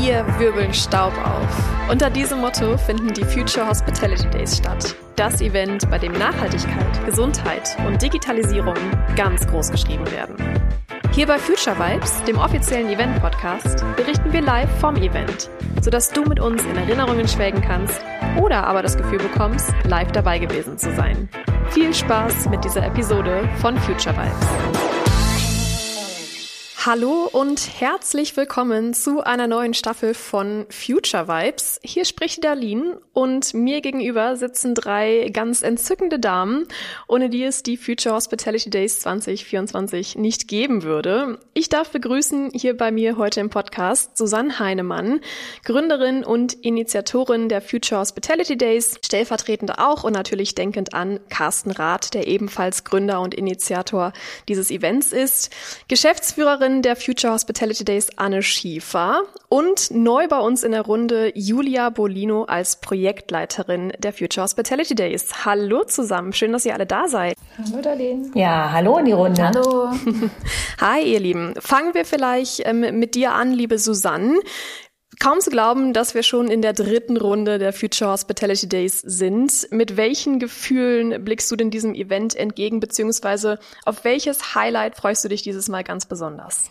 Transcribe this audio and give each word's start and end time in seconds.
Wir 0.00 0.24
wirbeln 0.38 0.72
Staub 0.72 1.12
auf. 1.24 1.90
Unter 1.90 2.08
diesem 2.08 2.40
Motto 2.40 2.76
finden 2.78 3.12
die 3.12 3.24
Future 3.24 3.68
Hospitality 3.68 4.30
Days 4.30 4.56
statt. 4.56 4.94
Das 5.16 5.40
Event, 5.40 5.90
bei 5.90 5.98
dem 5.98 6.12
Nachhaltigkeit, 6.12 7.04
Gesundheit 7.04 7.76
und 7.84 8.00
Digitalisierung 8.00 8.76
ganz 9.16 9.44
groß 9.48 9.72
geschrieben 9.72 10.08
werden. 10.12 10.36
Hier 11.10 11.26
bei 11.26 11.36
Future 11.36 11.76
Vibes, 11.76 12.22
dem 12.24 12.38
offiziellen 12.38 12.88
Event-Podcast, 12.90 13.84
berichten 13.96 14.32
wir 14.32 14.40
live 14.40 14.70
vom 14.78 14.94
Event, 14.94 15.50
sodass 15.82 16.10
du 16.10 16.22
mit 16.22 16.38
uns 16.38 16.62
in 16.62 16.76
Erinnerungen 16.76 17.26
schwelgen 17.26 17.60
kannst 17.60 18.00
oder 18.40 18.68
aber 18.68 18.82
das 18.82 18.96
Gefühl 18.96 19.18
bekommst, 19.18 19.74
live 19.82 20.12
dabei 20.12 20.38
gewesen 20.38 20.78
zu 20.78 20.94
sein. 20.94 21.28
Viel 21.70 21.92
Spaß 21.92 22.48
mit 22.50 22.64
dieser 22.64 22.86
Episode 22.86 23.48
von 23.60 23.76
Future 23.78 24.16
Vibes. 24.16 24.97
Hallo 26.90 27.28
und 27.30 27.80
herzlich 27.80 28.34
willkommen 28.38 28.94
zu 28.94 29.20
einer 29.20 29.46
neuen 29.46 29.74
Staffel 29.74 30.14
von 30.14 30.64
Future 30.70 31.28
Vibes. 31.28 31.78
Hier 31.82 32.06
spricht 32.06 32.42
Darlene 32.42 32.98
und 33.12 33.52
mir 33.52 33.82
gegenüber 33.82 34.36
sitzen 34.36 34.74
drei 34.74 35.28
ganz 35.30 35.60
entzückende 35.60 36.18
Damen, 36.18 36.66
ohne 37.06 37.28
die 37.28 37.44
es 37.44 37.62
die 37.62 37.76
Future 37.76 38.14
Hospitality 38.14 38.70
Days 38.70 39.00
2024 39.00 40.16
nicht 40.16 40.48
geben 40.48 40.82
würde. 40.82 41.38
Ich 41.52 41.68
darf 41.68 41.90
begrüßen 41.90 42.52
hier 42.54 42.74
bei 42.74 42.90
mir 42.90 43.18
heute 43.18 43.40
im 43.40 43.50
Podcast 43.50 44.16
Susanne 44.16 44.58
Heinemann, 44.58 45.20
Gründerin 45.66 46.24
und 46.24 46.54
Initiatorin 46.54 47.50
der 47.50 47.60
Future 47.60 48.00
Hospitality 48.00 48.56
Days, 48.56 48.98
stellvertretend 49.04 49.78
auch 49.78 50.04
und 50.04 50.14
natürlich 50.14 50.54
denkend 50.54 50.94
an 50.94 51.20
Carsten 51.28 51.70
Rath, 51.70 52.14
der 52.14 52.26
ebenfalls 52.26 52.84
Gründer 52.84 53.20
und 53.20 53.34
Initiator 53.34 54.14
dieses 54.48 54.70
Events 54.70 55.12
ist, 55.12 55.50
Geschäftsführerin 55.88 56.77
der 56.82 56.96
Future 56.96 57.32
Hospitality 57.32 57.84
Days 57.84 58.08
Anne 58.16 58.42
Schiefer 58.42 59.22
und 59.48 59.90
neu 59.90 60.28
bei 60.28 60.38
uns 60.38 60.62
in 60.62 60.72
der 60.72 60.82
Runde 60.82 61.32
Julia 61.34 61.90
Bolino 61.90 62.44
als 62.44 62.80
Projektleiterin 62.80 63.92
der 63.98 64.12
Future 64.12 64.44
Hospitality 64.44 64.94
Days. 64.94 65.44
Hallo 65.44 65.84
zusammen, 65.84 66.32
schön, 66.32 66.52
dass 66.52 66.64
ihr 66.64 66.74
alle 66.74 66.86
da 66.86 67.08
seid. 67.08 67.36
Hallo 67.58 67.82
Darlene. 67.82 68.30
Ja, 68.34 68.70
hallo 68.72 68.98
in 68.98 69.06
die 69.06 69.12
Runde. 69.12 69.42
Hallo. 69.42 69.90
Hi 70.80 71.02
ihr 71.02 71.20
Lieben. 71.20 71.54
Fangen 71.58 71.94
wir 71.94 72.04
vielleicht 72.04 72.66
ähm, 72.66 72.98
mit 72.98 73.14
dir 73.14 73.32
an, 73.32 73.52
liebe 73.52 73.78
Susanne. 73.78 74.38
Kaum 75.18 75.40
zu 75.40 75.50
glauben, 75.50 75.94
dass 75.94 76.14
wir 76.14 76.22
schon 76.22 76.48
in 76.48 76.62
der 76.62 76.74
dritten 76.74 77.16
Runde 77.16 77.58
der 77.58 77.72
Future 77.72 78.10
Hospitality 78.10 78.68
Days 78.68 79.00
sind. 79.00 79.66
Mit 79.70 79.96
welchen 79.96 80.38
Gefühlen 80.38 81.24
blickst 81.24 81.50
du 81.50 81.56
denn 81.56 81.70
diesem 81.70 81.94
Event 81.94 82.36
entgegen, 82.36 82.78
beziehungsweise 82.78 83.58
auf 83.84 84.04
welches 84.04 84.54
Highlight 84.54 84.96
freust 84.96 85.24
du 85.24 85.28
dich 85.28 85.42
dieses 85.42 85.68
Mal 85.68 85.82
ganz 85.82 86.06
besonders? 86.06 86.70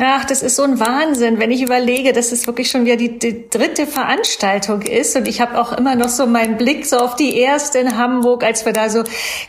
Ach, 0.00 0.24
das 0.24 0.42
ist 0.42 0.54
so 0.54 0.62
ein 0.62 0.78
Wahnsinn, 0.78 1.40
wenn 1.40 1.50
ich 1.50 1.60
überlege, 1.60 2.12
dass 2.12 2.30
es 2.30 2.46
wirklich 2.46 2.70
schon 2.70 2.84
wieder 2.84 2.96
die, 2.96 3.18
die 3.18 3.50
dritte 3.50 3.84
Veranstaltung 3.84 4.82
ist. 4.82 5.16
Und 5.16 5.26
ich 5.26 5.40
habe 5.40 5.60
auch 5.60 5.72
immer 5.72 5.96
noch 5.96 6.08
so 6.08 6.26
meinen 6.26 6.56
Blick 6.56 6.86
so 6.86 6.98
auf 6.98 7.16
die 7.16 7.36
erste 7.36 7.78
in 7.78 7.98
Hamburg, 7.98 8.44
als 8.44 8.64
wir 8.64 8.72
da 8.72 8.90
so 8.90 9.02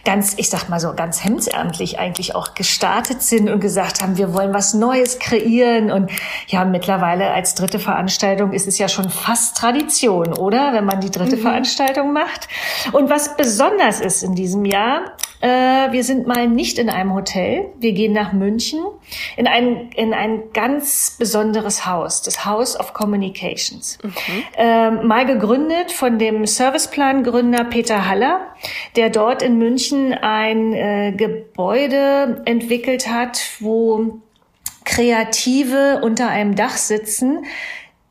ganz, 0.06 0.34
ich 0.38 0.50
sag 0.50 0.68
mal 0.68 0.80
so 0.80 0.94
ganz 0.96 1.24
hemdsärmlich 1.24 2.00
eigentlich 2.00 2.34
auch 2.34 2.56
gestartet 2.56 3.22
sind 3.22 3.48
und 3.48 3.60
gesagt 3.60 4.02
haben, 4.02 4.18
wir 4.18 4.34
wollen 4.34 4.52
was 4.52 4.74
Neues 4.74 5.20
kreieren. 5.20 5.92
Und 5.92 6.10
ja, 6.48 6.66
mittlerweile 6.66 7.32
als 7.32 7.54
dritte 7.54 7.78
Veranstaltung 7.78 8.52
ist 8.52 8.68
es 8.68 8.80
ja 8.80 8.88
schon 8.88 9.12
fast 9.12 9.56
Tradition, 9.56 10.34
oder? 10.34 10.74
Wenn 10.74 10.86
man 10.86 11.00
die 11.00 11.12
dritte 11.12 11.36
mhm. 11.36 11.42
Veranstaltung 11.42 12.12
macht. 12.12 12.48
Und 12.92 13.12
was 13.12 13.38
besonders 13.38 14.02
ist 14.02 14.24
in 14.24 14.34
diesem 14.34 14.66
Jahr, 14.66 15.12
äh, 15.42 15.92
wir 15.92 16.04
sind 16.04 16.28
mal 16.28 16.48
nicht 16.48 16.80
in 16.80 16.90
einem 16.90 17.14
Hotel. 17.14 17.68
Wir 17.80 17.94
gehen 17.94 18.14
nach 18.14 18.34
München 18.34 18.80
in 19.38 19.48
ein, 19.48 19.90
in 19.96 20.14
ein 20.40 20.54
ganz 20.54 21.16
besonderes 21.18 21.86
Haus, 21.86 22.22
das 22.22 22.46
House 22.46 22.80
of 22.80 22.94
Communications. 22.94 23.98
Mhm. 24.04 24.12
Äh, 24.58 24.92
mal 24.92 25.26
gegründet 25.26 25.92
von 25.92 26.20
dem 26.20 26.46
Serviceplan-Gründer 26.46 27.66
Peter 27.66 28.08
Haller, 28.08 28.54
der 28.96 29.10
dort 29.10 29.42
in 29.42 29.58
München 29.58 30.14
ein 30.14 30.74
äh, 30.74 31.14
Gebäude 31.16 32.42
entwickelt 32.46 33.08
hat, 33.08 33.42
wo 33.60 34.20
Kreative 34.86 36.02
unter 36.04 36.30
einem 36.30 36.56
Dach 36.56 36.78
sitzen, 36.78 37.46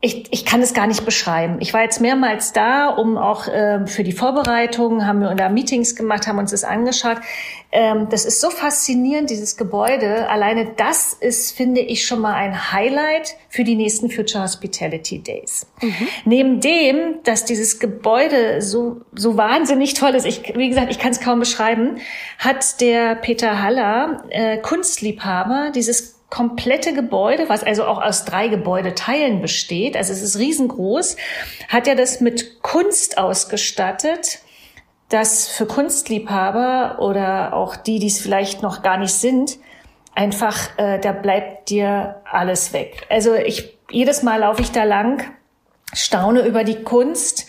ich, 0.01 0.31
ich 0.31 0.45
kann 0.45 0.61
es 0.61 0.73
gar 0.73 0.87
nicht 0.87 1.03
beschreiben. 1.03 1.57
Ich 1.59 1.73
war 1.73 1.81
jetzt 1.83 1.99
mehrmals 1.99 2.53
da, 2.53 2.87
um 2.87 3.17
auch 3.17 3.47
äh, 3.47 3.85
für 3.85 4.03
die 4.03 4.13
Vorbereitung, 4.13 5.05
haben 5.05 5.19
wir 5.19 5.35
da 5.35 5.49
Meetings 5.49 5.93
gemacht, 5.93 6.25
haben 6.25 6.37
uns 6.37 6.51
das 6.51 6.63
angeschaut. 6.63 7.17
Ähm, 7.73 8.07
das 8.09 8.23
ist 8.23 8.39
so 8.39 8.49
faszinierend, 8.49 9.29
dieses 9.29 9.57
Gebäude. 9.57 10.29
Alleine 10.29 10.71
das 10.77 11.11
ist, 11.11 11.51
finde 11.51 11.81
ich, 11.81 12.07
schon 12.07 12.21
mal 12.21 12.33
ein 12.33 12.71
Highlight 12.71 13.35
für 13.49 13.65
die 13.65 13.75
nächsten 13.75 14.09
Future 14.09 14.41
Hospitality 14.41 15.19
Days. 15.19 15.67
Mhm. 15.81 16.07
Neben 16.23 16.61
dem, 16.61 17.15
dass 17.25 17.43
dieses 17.43 17.77
Gebäude 17.79 18.61
so, 18.61 19.01
so 19.13 19.35
wahnsinnig 19.35 19.95
toll 19.95 20.15
ist, 20.15 20.25
ich, 20.25 20.55
wie 20.55 20.69
gesagt, 20.69 20.91
ich 20.91 20.99
kann 20.99 21.11
es 21.11 21.19
kaum 21.19 21.39
beschreiben, 21.39 21.97
hat 22.37 22.79
der 22.79 23.15
Peter 23.15 23.61
Haller, 23.61 24.23
äh, 24.29 24.59
Kunstliebhaber, 24.59 25.71
dieses 25.75 26.18
komplette 26.29 26.93
Gebäude, 26.93 27.49
was 27.49 27.63
also 27.63 27.85
auch 27.85 28.01
aus 28.01 28.25
drei 28.25 28.47
Gebäudeteilen 28.47 29.41
besteht, 29.41 29.97
also 29.97 30.13
es 30.13 30.21
ist 30.21 30.37
riesengroß, 30.37 31.17
hat 31.67 31.87
er 31.87 31.95
das 31.95 32.21
mit 32.21 32.61
Kunst 32.61 33.17
ausgestattet, 33.17 34.39
das 35.09 35.47
für 35.47 35.65
Kunstliebhaber 35.65 36.99
oder 36.99 37.53
auch 37.53 37.75
die, 37.75 37.99
die 37.99 38.07
es 38.07 38.19
vielleicht 38.19 38.61
noch 38.61 38.83
gar 38.83 38.97
nicht 38.97 39.13
sind, 39.13 39.57
einfach, 40.13 40.77
äh, 40.77 40.99
da 40.99 41.11
bleibt 41.13 41.69
dir 41.69 42.21
alles 42.29 42.73
weg. 42.73 43.07
Also 43.09 43.33
ich, 43.33 43.77
jedes 43.89 44.21
Mal 44.21 44.41
laufe 44.41 44.61
ich 44.61 44.71
da 44.71 44.83
lang, 44.83 45.23
staune 45.93 46.45
über 46.45 46.63
die 46.63 46.83
Kunst 46.83 47.47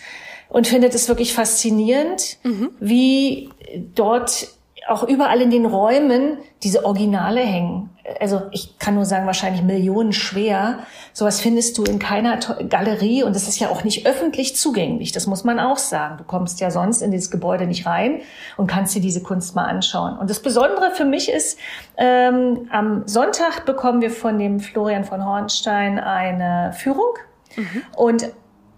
und 0.49 0.67
finde 0.67 0.87
es 0.87 1.07
wirklich 1.07 1.33
faszinierend, 1.33 2.37
mhm. 2.43 2.71
wie 2.79 3.49
dort 3.93 4.47
auch 4.87 5.03
überall 5.03 5.41
in 5.41 5.51
den 5.51 5.65
Räumen 5.65 6.37
diese 6.63 6.85
Originale 6.85 7.41
hängen. 7.41 7.89
Also 8.19 8.41
ich 8.51 8.79
kann 8.79 8.95
nur 8.95 9.05
sagen, 9.05 9.27
wahrscheinlich 9.27 9.61
Millionen 9.61 10.11
schwer. 10.11 10.79
Sowas 11.13 11.39
findest 11.39 11.77
du 11.77 11.83
in 11.83 11.99
keiner 11.99 12.39
Galerie 12.67 13.23
und 13.23 13.35
es 13.35 13.47
ist 13.47 13.59
ja 13.59 13.69
auch 13.69 13.83
nicht 13.83 14.07
öffentlich 14.07 14.55
zugänglich. 14.55 15.11
Das 15.11 15.27
muss 15.27 15.43
man 15.43 15.59
auch 15.59 15.77
sagen. 15.77 16.17
Du 16.17 16.23
kommst 16.23 16.59
ja 16.59 16.71
sonst 16.71 17.01
in 17.01 17.11
dieses 17.11 17.29
Gebäude 17.29 17.67
nicht 17.67 17.85
rein 17.85 18.21
und 18.57 18.67
kannst 18.67 18.95
dir 18.95 19.01
diese 19.01 19.21
Kunst 19.21 19.55
mal 19.55 19.65
anschauen. 19.65 20.17
Und 20.17 20.29
das 20.29 20.41
Besondere 20.41 20.91
für 20.91 21.05
mich 21.05 21.29
ist, 21.31 21.59
ähm, 21.97 22.67
am 22.71 23.07
Sonntag 23.07 23.65
bekommen 23.65 24.01
wir 24.01 24.11
von 24.11 24.39
dem 24.39 24.59
Florian 24.59 25.03
von 25.03 25.23
Hornstein 25.23 25.99
eine 25.99 26.73
Führung. 26.73 27.13
Mhm. 27.55 27.83
Und 27.95 28.31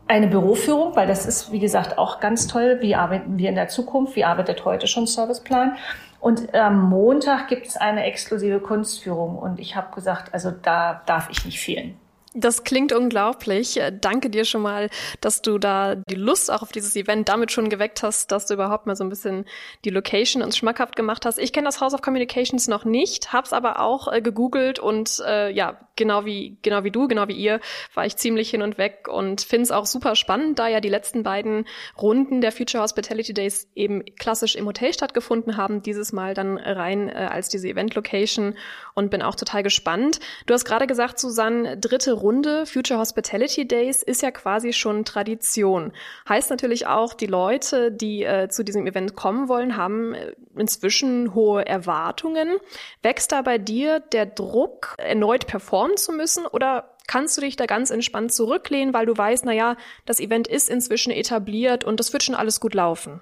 eine 0.07 0.27
Büroführung, 0.27 0.95
weil 0.95 1.07
das 1.07 1.25
ist, 1.25 1.51
wie 1.51 1.59
gesagt, 1.59 1.97
auch 1.97 2.19
ganz 2.19 2.47
toll. 2.47 2.77
Wie 2.81 2.95
arbeiten 2.95 3.37
wir 3.37 3.49
in 3.49 3.55
der 3.55 3.69
Zukunft? 3.69 4.15
Wie 4.15 4.25
arbeitet 4.25 4.65
heute 4.65 4.87
schon 4.87 5.07
Serviceplan? 5.07 5.77
Und 6.19 6.53
am 6.55 6.89
Montag 6.89 7.47
gibt 7.47 7.67
es 7.67 7.77
eine 7.77 8.03
exklusive 8.03 8.59
Kunstführung. 8.59 9.37
Und 9.37 9.59
ich 9.59 9.75
habe 9.75 9.93
gesagt, 9.93 10.33
also 10.33 10.51
da 10.51 11.01
darf 11.05 11.29
ich 11.29 11.45
nicht 11.45 11.59
fehlen. 11.59 11.97
Das 12.35 12.63
klingt 12.63 12.91
unglaublich. 12.93 13.79
Danke 14.01 14.31
dir 14.31 14.43
schon 14.43 14.63
mal, 14.63 14.89
dass 15.21 15.43
du 15.43 15.59
da 15.59 15.95
die 15.95 16.15
Lust 16.15 16.51
auch 16.51 16.63
auf 16.63 16.71
dieses 16.71 16.95
Event 16.95 17.29
damit 17.29 17.51
schon 17.51 17.69
geweckt 17.69 18.01
hast, 18.01 18.31
dass 18.31 18.47
du 18.47 18.55
überhaupt 18.55 18.87
mal 18.87 18.95
so 18.95 19.03
ein 19.03 19.09
bisschen 19.09 19.45
die 19.85 19.91
Location 19.91 20.41
uns 20.41 20.57
schmackhaft 20.57 20.95
gemacht 20.95 21.27
hast. 21.27 21.37
Ich 21.37 21.53
kenne 21.53 21.65
das 21.65 21.79
House 21.79 21.93
of 21.93 22.01
Communications 22.01 22.67
noch 22.67 22.85
nicht, 22.85 23.33
hab's 23.33 23.53
aber 23.53 23.79
auch 23.79 24.11
äh, 24.11 24.21
gegoogelt 24.21 24.79
und 24.79 25.21
äh, 25.27 25.51
ja, 25.51 25.79
genau 25.95 26.25
wie 26.25 26.57
genau 26.63 26.83
wie 26.83 26.89
du, 26.89 27.07
genau 27.07 27.27
wie 27.27 27.33
ihr, 27.33 27.59
war 27.93 28.05
ich 28.07 28.15
ziemlich 28.17 28.49
hin 28.49 28.63
und 28.63 28.79
weg 28.79 29.07
und 29.07 29.41
finde 29.41 29.63
es 29.63 29.71
auch 29.71 29.85
super 29.85 30.15
spannend, 30.15 30.57
da 30.57 30.67
ja 30.67 30.79
die 30.79 30.89
letzten 30.89 31.21
beiden 31.21 31.65
Runden 32.01 32.41
der 32.41 32.51
Future 32.51 32.81
Hospitality 32.81 33.35
Days 33.35 33.67
eben 33.75 34.03
klassisch 34.17 34.55
im 34.55 34.65
Hotel 34.65 34.91
stattgefunden 34.91 35.55
haben, 35.55 35.83
dieses 35.83 36.13
Mal 36.13 36.33
dann 36.33 36.57
rein 36.57 37.09
äh, 37.09 37.27
als 37.29 37.49
diese 37.49 37.67
Event 37.67 37.93
Location 37.93 38.55
und 38.95 39.11
bin 39.11 39.21
auch 39.21 39.35
total 39.35 39.61
gespannt. 39.61 40.19
Du 40.47 40.55
hast 40.55 40.65
gerade 40.65 40.87
gesagt, 40.87 41.19
Susanne, 41.19 41.77
dritte 41.77 42.22
Runde 42.23 42.65
Future 42.65 42.99
Hospitality 42.99 43.67
Days 43.67 44.01
ist 44.01 44.21
ja 44.21 44.31
quasi 44.31 44.71
schon 44.71 45.03
Tradition. 45.03 45.91
Heißt 46.27 46.49
natürlich 46.49 46.87
auch, 46.87 47.13
die 47.13 47.27
Leute, 47.27 47.91
die 47.91 48.23
äh, 48.23 48.47
zu 48.47 48.63
diesem 48.63 48.87
Event 48.87 49.15
kommen 49.15 49.49
wollen, 49.49 49.75
haben 49.75 50.13
äh, 50.13 50.33
inzwischen 50.57 51.35
hohe 51.35 51.65
Erwartungen. 51.65 52.57
Wächst 53.01 53.33
da 53.33 53.41
bei 53.41 53.57
dir 53.57 53.99
der 53.99 54.25
Druck, 54.25 54.95
erneut 54.97 55.47
performen 55.47 55.97
zu 55.97 56.13
müssen 56.13 56.45
oder 56.45 56.95
kannst 57.07 57.35
du 57.37 57.41
dich 57.41 57.57
da 57.57 57.65
ganz 57.65 57.91
entspannt 57.91 58.33
zurücklehnen, 58.33 58.93
weil 58.93 59.05
du 59.05 59.15
weißt, 59.17 59.43
na 59.45 59.51
ja, 59.51 59.75
das 60.05 60.21
Event 60.21 60.47
ist 60.47 60.69
inzwischen 60.69 61.11
etabliert 61.11 61.83
und 61.83 61.99
das 61.99 62.13
wird 62.13 62.23
schon 62.23 62.35
alles 62.35 62.61
gut 62.61 62.73
laufen? 62.73 63.19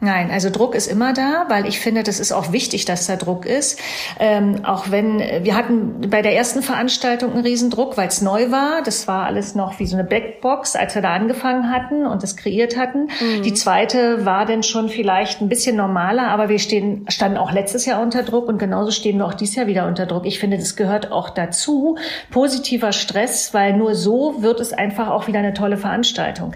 Nein, 0.00 0.30
also 0.30 0.48
Druck 0.48 0.76
ist 0.76 0.86
immer 0.86 1.12
da, 1.12 1.46
weil 1.48 1.66
ich 1.66 1.80
finde, 1.80 2.04
das 2.04 2.20
ist 2.20 2.30
auch 2.30 2.52
wichtig, 2.52 2.84
dass 2.84 3.08
da 3.08 3.16
Druck 3.16 3.44
ist. 3.44 3.80
Ähm, 4.20 4.64
auch 4.64 4.92
wenn 4.92 5.18
wir 5.18 5.56
hatten 5.56 6.08
bei 6.08 6.22
der 6.22 6.36
ersten 6.36 6.62
Veranstaltung 6.62 7.32
einen 7.32 7.42
Riesendruck, 7.42 7.96
weil 7.96 8.06
es 8.06 8.22
neu 8.22 8.52
war. 8.52 8.82
Das 8.84 9.08
war 9.08 9.26
alles 9.26 9.56
noch 9.56 9.80
wie 9.80 9.86
so 9.86 9.96
eine 9.96 10.04
Backbox, 10.04 10.76
als 10.76 10.94
wir 10.94 11.02
da 11.02 11.14
angefangen 11.14 11.72
hatten 11.72 12.06
und 12.06 12.22
das 12.22 12.36
kreiert 12.36 12.76
hatten. 12.76 13.08
Mhm. 13.20 13.42
Die 13.42 13.54
zweite 13.54 14.24
war 14.24 14.46
dann 14.46 14.62
schon 14.62 14.88
vielleicht 14.88 15.40
ein 15.40 15.48
bisschen 15.48 15.74
normaler, 15.74 16.28
aber 16.28 16.48
wir 16.48 16.60
stehen, 16.60 17.04
standen 17.08 17.36
auch 17.36 17.50
letztes 17.50 17.84
Jahr 17.84 18.00
unter 18.00 18.22
Druck 18.22 18.46
und 18.46 18.58
genauso 18.58 18.92
stehen 18.92 19.18
wir 19.18 19.26
auch 19.26 19.34
dieses 19.34 19.56
Jahr 19.56 19.66
wieder 19.66 19.88
unter 19.88 20.06
Druck. 20.06 20.26
Ich 20.26 20.38
finde, 20.38 20.58
das 20.58 20.76
gehört 20.76 21.10
auch 21.10 21.30
dazu. 21.30 21.98
Positiver 22.30 22.92
Stress, 22.92 23.52
weil 23.52 23.76
nur 23.76 23.96
so 23.96 24.42
wird 24.42 24.60
es 24.60 24.72
einfach 24.72 25.08
auch 25.08 25.26
wieder 25.26 25.40
eine 25.40 25.54
tolle 25.54 25.76
Veranstaltung. 25.76 26.54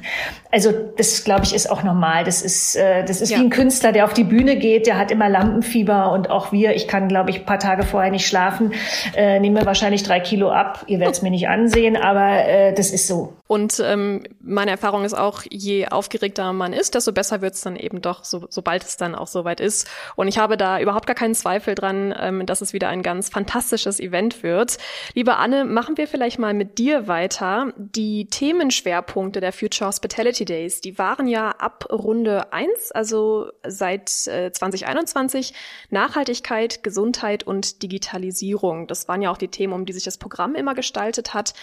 Also 0.52 0.70
das, 0.96 1.24
glaube 1.24 1.42
ich, 1.42 1.54
ist 1.56 1.68
auch 1.68 1.82
normal. 1.82 2.22
Das 2.22 2.42
ist, 2.42 2.76
äh, 2.76 3.04
das 3.04 3.20
ist 3.20 3.31
ja. 3.32 3.38
wie 3.38 3.42
ein 3.42 3.50
Künstler, 3.50 3.92
der 3.92 4.04
auf 4.04 4.14
die 4.14 4.24
Bühne 4.24 4.56
geht, 4.56 4.86
der 4.86 4.98
hat 4.98 5.10
immer 5.10 5.28
Lampenfieber 5.28 6.12
und 6.12 6.30
auch 6.30 6.52
wir, 6.52 6.74
ich 6.74 6.88
kann, 6.88 7.08
glaube 7.08 7.30
ich, 7.30 7.44
paar 7.44 7.58
Tage 7.58 7.82
vorher 7.82 8.10
nicht 8.10 8.26
schlafen, 8.26 8.72
äh, 9.16 9.40
nehme 9.40 9.66
wahrscheinlich 9.66 10.02
drei 10.02 10.20
Kilo 10.20 10.50
ab. 10.50 10.84
Ihr 10.86 11.00
werdet 11.00 11.16
es 11.16 11.22
mir 11.22 11.30
nicht 11.30 11.48
ansehen, 11.48 11.96
aber 11.96 12.46
äh, 12.46 12.74
das 12.74 12.90
ist 12.90 13.06
so. 13.06 13.34
Und 13.52 13.82
ähm, 13.84 14.22
meine 14.40 14.70
Erfahrung 14.70 15.04
ist 15.04 15.12
auch, 15.12 15.42
je 15.50 15.86
aufgeregter 15.88 16.54
man 16.54 16.72
ist, 16.72 16.94
desto 16.94 17.12
besser 17.12 17.42
wird 17.42 17.52
es 17.52 17.60
dann 17.60 17.76
eben 17.76 18.00
doch, 18.00 18.24
so, 18.24 18.46
sobald 18.48 18.82
es 18.82 18.96
dann 18.96 19.14
auch 19.14 19.26
soweit 19.26 19.60
ist. 19.60 19.90
Und 20.16 20.26
ich 20.28 20.38
habe 20.38 20.56
da 20.56 20.80
überhaupt 20.80 21.06
gar 21.06 21.14
keinen 21.14 21.34
Zweifel 21.34 21.74
dran, 21.74 22.14
ähm, 22.18 22.46
dass 22.46 22.62
es 22.62 22.72
wieder 22.72 22.88
ein 22.88 23.02
ganz 23.02 23.28
fantastisches 23.28 24.00
Event 24.00 24.42
wird. 24.42 24.78
Liebe 25.12 25.36
Anne, 25.36 25.66
machen 25.66 25.98
wir 25.98 26.08
vielleicht 26.08 26.38
mal 26.38 26.54
mit 26.54 26.78
dir 26.78 27.08
weiter. 27.08 27.74
Die 27.76 28.26
Themenschwerpunkte 28.26 29.40
der 29.40 29.52
Future 29.52 29.88
Hospitality 29.88 30.46
Days, 30.46 30.80
die 30.80 30.96
waren 30.98 31.26
ja 31.26 31.50
ab 31.50 31.86
Runde 31.92 32.54
eins, 32.54 32.90
also 32.92 33.21
seit 33.66 34.26
äh, 34.26 34.50
2021, 34.52 35.54
Nachhaltigkeit, 35.90 36.82
Gesundheit 36.82 37.44
und 37.44 37.82
Digitalisierung. 37.82 38.86
Das 38.86 39.08
waren 39.08 39.22
ja 39.22 39.30
auch 39.30 39.38
die 39.38 39.48
Themen, 39.48 39.72
um 39.72 39.86
die 39.86 39.92
sich 39.92 40.04
das 40.04 40.18
Programm 40.18 40.54
immer 40.54 40.74
gestaltet 40.74 41.34
hat. 41.34 41.54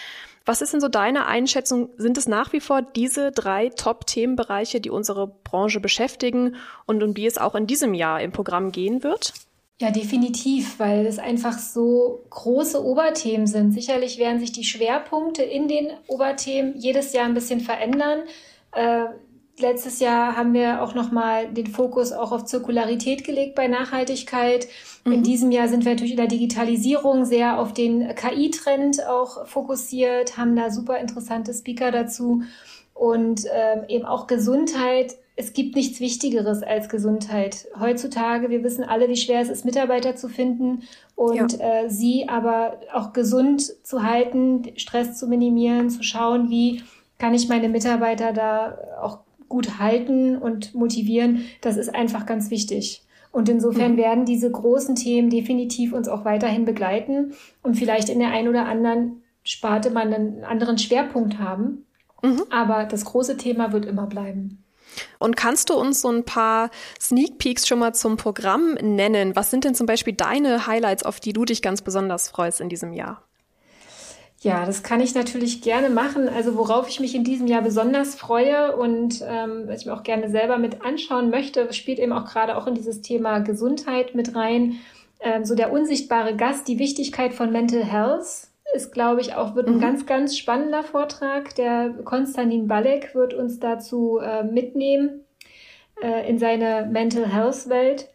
Was 0.44 0.62
ist 0.62 0.72
denn 0.72 0.80
so 0.80 0.88
deine 0.88 1.26
Einschätzung? 1.26 1.90
Sind 1.96 2.16
es 2.16 2.26
nach 2.26 2.52
wie 2.52 2.60
vor 2.60 2.82
diese 2.82 3.30
drei 3.30 3.68
Top-Themenbereiche, 3.68 4.80
die 4.80 4.90
unsere 4.90 5.28
Branche 5.28 5.80
beschäftigen 5.80 6.56
und 6.86 7.02
um 7.02 7.14
die 7.14 7.26
es 7.26 7.38
auch 7.38 7.54
in 7.54 7.66
diesem 7.66 7.94
Jahr 7.94 8.20
im 8.20 8.32
Programm 8.32 8.72
gehen 8.72 9.02
wird? 9.02 9.34
Ja, 9.80 9.90
definitiv, 9.90 10.78
weil 10.78 11.06
es 11.06 11.18
einfach 11.18 11.58
so 11.58 12.20
große 12.28 12.84
Oberthemen 12.84 13.46
sind. 13.46 13.72
Sicherlich 13.72 14.18
werden 14.18 14.38
sich 14.38 14.52
die 14.52 14.64
Schwerpunkte 14.64 15.42
in 15.42 15.68
den 15.68 15.88
Oberthemen 16.06 16.76
jedes 16.76 17.14
Jahr 17.14 17.24
ein 17.24 17.32
bisschen 17.32 17.60
verändern. 17.60 18.20
Äh, 18.72 19.06
letztes 19.60 20.00
Jahr 20.00 20.36
haben 20.36 20.52
wir 20.52 20.82
auch 20.82 20.94
nochmal 20.94 21.48
den 21.48 21.66
Fokus 21.66 22.12
auch 22.12 22.32
auf 22.32 22.44
Zirkularität 22.44 23.24
gelegt 23.24 23.54
bei 23.54 23.68
Nachhaltigkeit. 23.68 24.68
Mhm. 25.04 25.12
In 25.12 25.22
diesem 25.22 25.50
Jahr 25.50 25.68
sind 25.68 25.84
wir 25.84 25.92
natürlich 25.92 26.12
in 26.12 26.18
der 26.18 26.26
Digitalisierung 26.26 27.24
sehr 27.24 27.58
auf 27.58 27.72
den 27.72 28.14
KI-Trend 28.14 29.06
auch 29.06 29.46
fokussiert, 29.46 30.36
haben 30.36 30.56
da 30.56 30.70
super 30.70 30.98
interessante 30.98 31.54
Speaker 31.54 31.90
dazu 31.90 32.42
und 32.94 33.46
ähm, 33.52 33.84
eben 33.88 34.04
auch 34.04 34.26
Gesundheit. 34.26 35.16
Es 35.36 35.54
gibt 35.54 35.74
nichts 35.74 36.00
Wichtigeres 36.00 36.62
als 36.62 36.90
Gesundheit. 36.90 37.66
Heutzutage, 37.78 38.50
wir 38.50 38.62
wissen 38.62 38.84
alle, 38.84 39.08
wie 39.08 39.16
schwer 39.16 39.40
es 39.40 39.48
ist, 39.48 39.64
Mitarbeiter 39.64 40.16
zu 40.16 40.28
finden 40.28 40.82
und 41.16 41.58
ja. 41.58 41.84
äh, 41.84 41.88
sie 41.88 42.28
aber 42.28 42.78
auch 42.92 43.14
gesund 43.14 43.62
zu 43.84 44.02
halten, 44.02 44.72
Stress 44.76 45.18
zu 45.18 45.28
minimieren, 45.28 45.88
zu 45.88 46.02
schauen, 46.02 46.50
wie 46.50 46.82
kann 47.18 47.34
ich 47.34 47.48
meine 47.48 47.68
Mitarbeiter 47.68 48.32
da 48.32 48.76
auch 49.02 49.18
gut 49.50 49.78
halten 49.78 50.38
und 50.38 50.74
motivieren. 50.74 51.44
Das 51.60 51.76
ist 51.76 51.94
einfach 51.94 52.24
ganz 52.24 52.50
wichtig. 52.50 53.02
Und 53.32 53.50
insofern 53.50 53.92
mhm. 53.92 53.98
werden 53.98 54.24
diese 54.24 54.50
großen 54.50 54.94
Themen 54.94 55.28
definitiv 55.28 55.92
uns 55.92 56.08
auch 56.08 56.24
weiterhin 56.24 56.64
begleiten 56.64 57.34
und 57.62 57.74
vielleicht 57.74 58.08
in 58.08 58.18
der 58.18 58.30
einen 58.30 58.48
oder 58.48 58.64
anderen 58.64 59.22
Sparte 59.42 59.90
mal 59.90 60.12
einen 60.12 60.44
anderen 60.44 60.78
Schwerpunkt 60.78 61.38
haben. 61.38 61.84
Mhm. 62.22 62.42
Aber 62.50 62.84
das 62.84 63.04
große 63.04 63.36
Thema 63.36 63.72
wird 63.72 63.84
immer 63.84 64.06
bleiben. 64.06 64.64
Und 65.18 65.36
kannst 65.36 65.70
du 65.70 65.74
uns 65.74 66.00
so 66.00 66.10
ein 66.10 66.24
paar 66.24 66.70
Sneak 67.00 67.38
Peeks 67.38 67.68
schon 67.68 67.78
mal 67.78 67.94
zum 67.94 68.16
Programm 68.16 68.74
nennen? 68.74 69.36
Was 69.36 69.50
sind 69.50 69.64
denn 69.64 69.74
zum 69.74 69.86
Beispiel 69.86 70.14
deine 70.14 70.66
Highlights, 70.66 71.04
auf 71.04 71.20
die 71.20 71.32
du 71.32 71.44
dich 71.44 71.62
ganz 71.62 71.82
besonders 71.82 72.28
freust 72.28 72.60
in 72.60 72.68
diesem 72.68 72.92
Jahr? 72.92 73.22
Ja, 74.42 74.64
das 74.64 74.82
kann 74.82 75.00
ich 75.00 75.14
natürlich 75.14 75.60
gerne 75.60 75.90
machen. 75.90 76.28
Also 76.28 76.56
worauf 76.56 76.88
ich 76.88 76.98
mich 76.98 77.14
in 77.14 77.24
diesem 77.24 77.46
Jahr 77.46 77.60
besonders 77.60 78.14
freue 78.14 78.74
und 78.74 79.22
ähm, 79.26 79.64
was 79.66 79.82
ich 79.82 79.86
mir 79.86 79.92
auch 79.92 80.02
gerne 80.02 80.30
selber 80.30 80.56
mit 80.56 80.82
anschauen 80.82 81.28
möchte, 81.28 81.70
spielt 81.74 81.98
eben 81.98 82.12
auch 82.12 82.24
gerade 82.24 82.56
auch 82.56 82.66
in 82.66 82.74
dieses 82.74 83.02
Thema 83.02 83.40
Gesundheit 83.40 84.14
mit 84.14 84.34
rein. 84.34 84.78
Ähm, 85.20 85.44
so 85.44 85.54
der 85.54 85.70
unsichtbare 85.70 86.36
Gast, 86.36 86.68
die 86.68 86.78
Wichtigkeit 86.78 87.34
von 87.34 87.52
Mental 87.52 87.84
Health 87.84 88.48
ist, 88.74 88.92
glaube 88.92 89.20
ich, 89.20 89.34
auch 89.34 89.54
wird 89.54 89.68
ein 89.68 89.76
mhm. 89.76 89.80
ganz, 89.80 90.06
ganz 90.06 90.38
spannender 90.38 90.84
Vortrag. 90.84 91.54
Der 91.56 91.90
Konstantin 92.04 92.66
Balek 92.66 93.14
wird 93.14 93.34
uns 93.34 93.58
dazu 93.58 94.20
äh, 94.22 94.42
mitnehmen 94.42 95.20
äh, 96.02 96.26
in 96.26 96.38
seine 96.38 96.88
Mental 96.90 97.26
Health 97.26 97.68
Welt. 97.68 98.08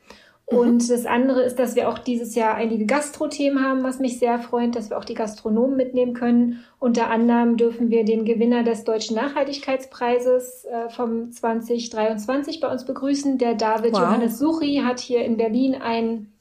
Mhm. 0.49 0.57
Und 0.57 0.89
das 0.89 1.05
andere 1.05 1.41
ist, 1.41 1.57
dass 1.57 1.75
wir 1.75 1.89
auch 1.89 1.97
dieses 1.97 2.35
Jahr 2.35 2.55
einige 2.55 2.85
Gastro-Themen 2.85 3.63
haben, 3.63 3.83
was 3.83 3.99
mich 3.99 4.19
sehr 4.19 4.39
freut, 4.39 4.75
dass 4.75 4.89
wir 4.89 4.97
auch 4.97 5.05
die 5.05 5.13
Gastronomen 5.13 5.75
mitnehmen 5.75 6.13
können. 6.13 6.63
Unter 6.79 7.09
anderem 7.09 7.57
dürfen 7.57 7.89
wir 7.89 8.05
den 8.05 8.25
Gewinner 8.25 8.63
des 8.63 8.83
Deutschen 8.83 9.15
Nachhaltigkeitspreises 9.15 10.65
äh, 10.65 10.89
vom 10.89 11.31
2023 11.31 12.59
bei 12.59 12.71
uns 12.71 12.85
begrüßen. 12.85 13.37
Der 13.37 13.55
David 13.55 13.93
wow. 13.93 14.01
Johannes 14.01 14.37
Suchi 14.37 14.81
hat 14.85 14.99
hier 14.99 15.25
in 15.25 15.37
Berlin 15.37 15.75
ein 15.75 16.31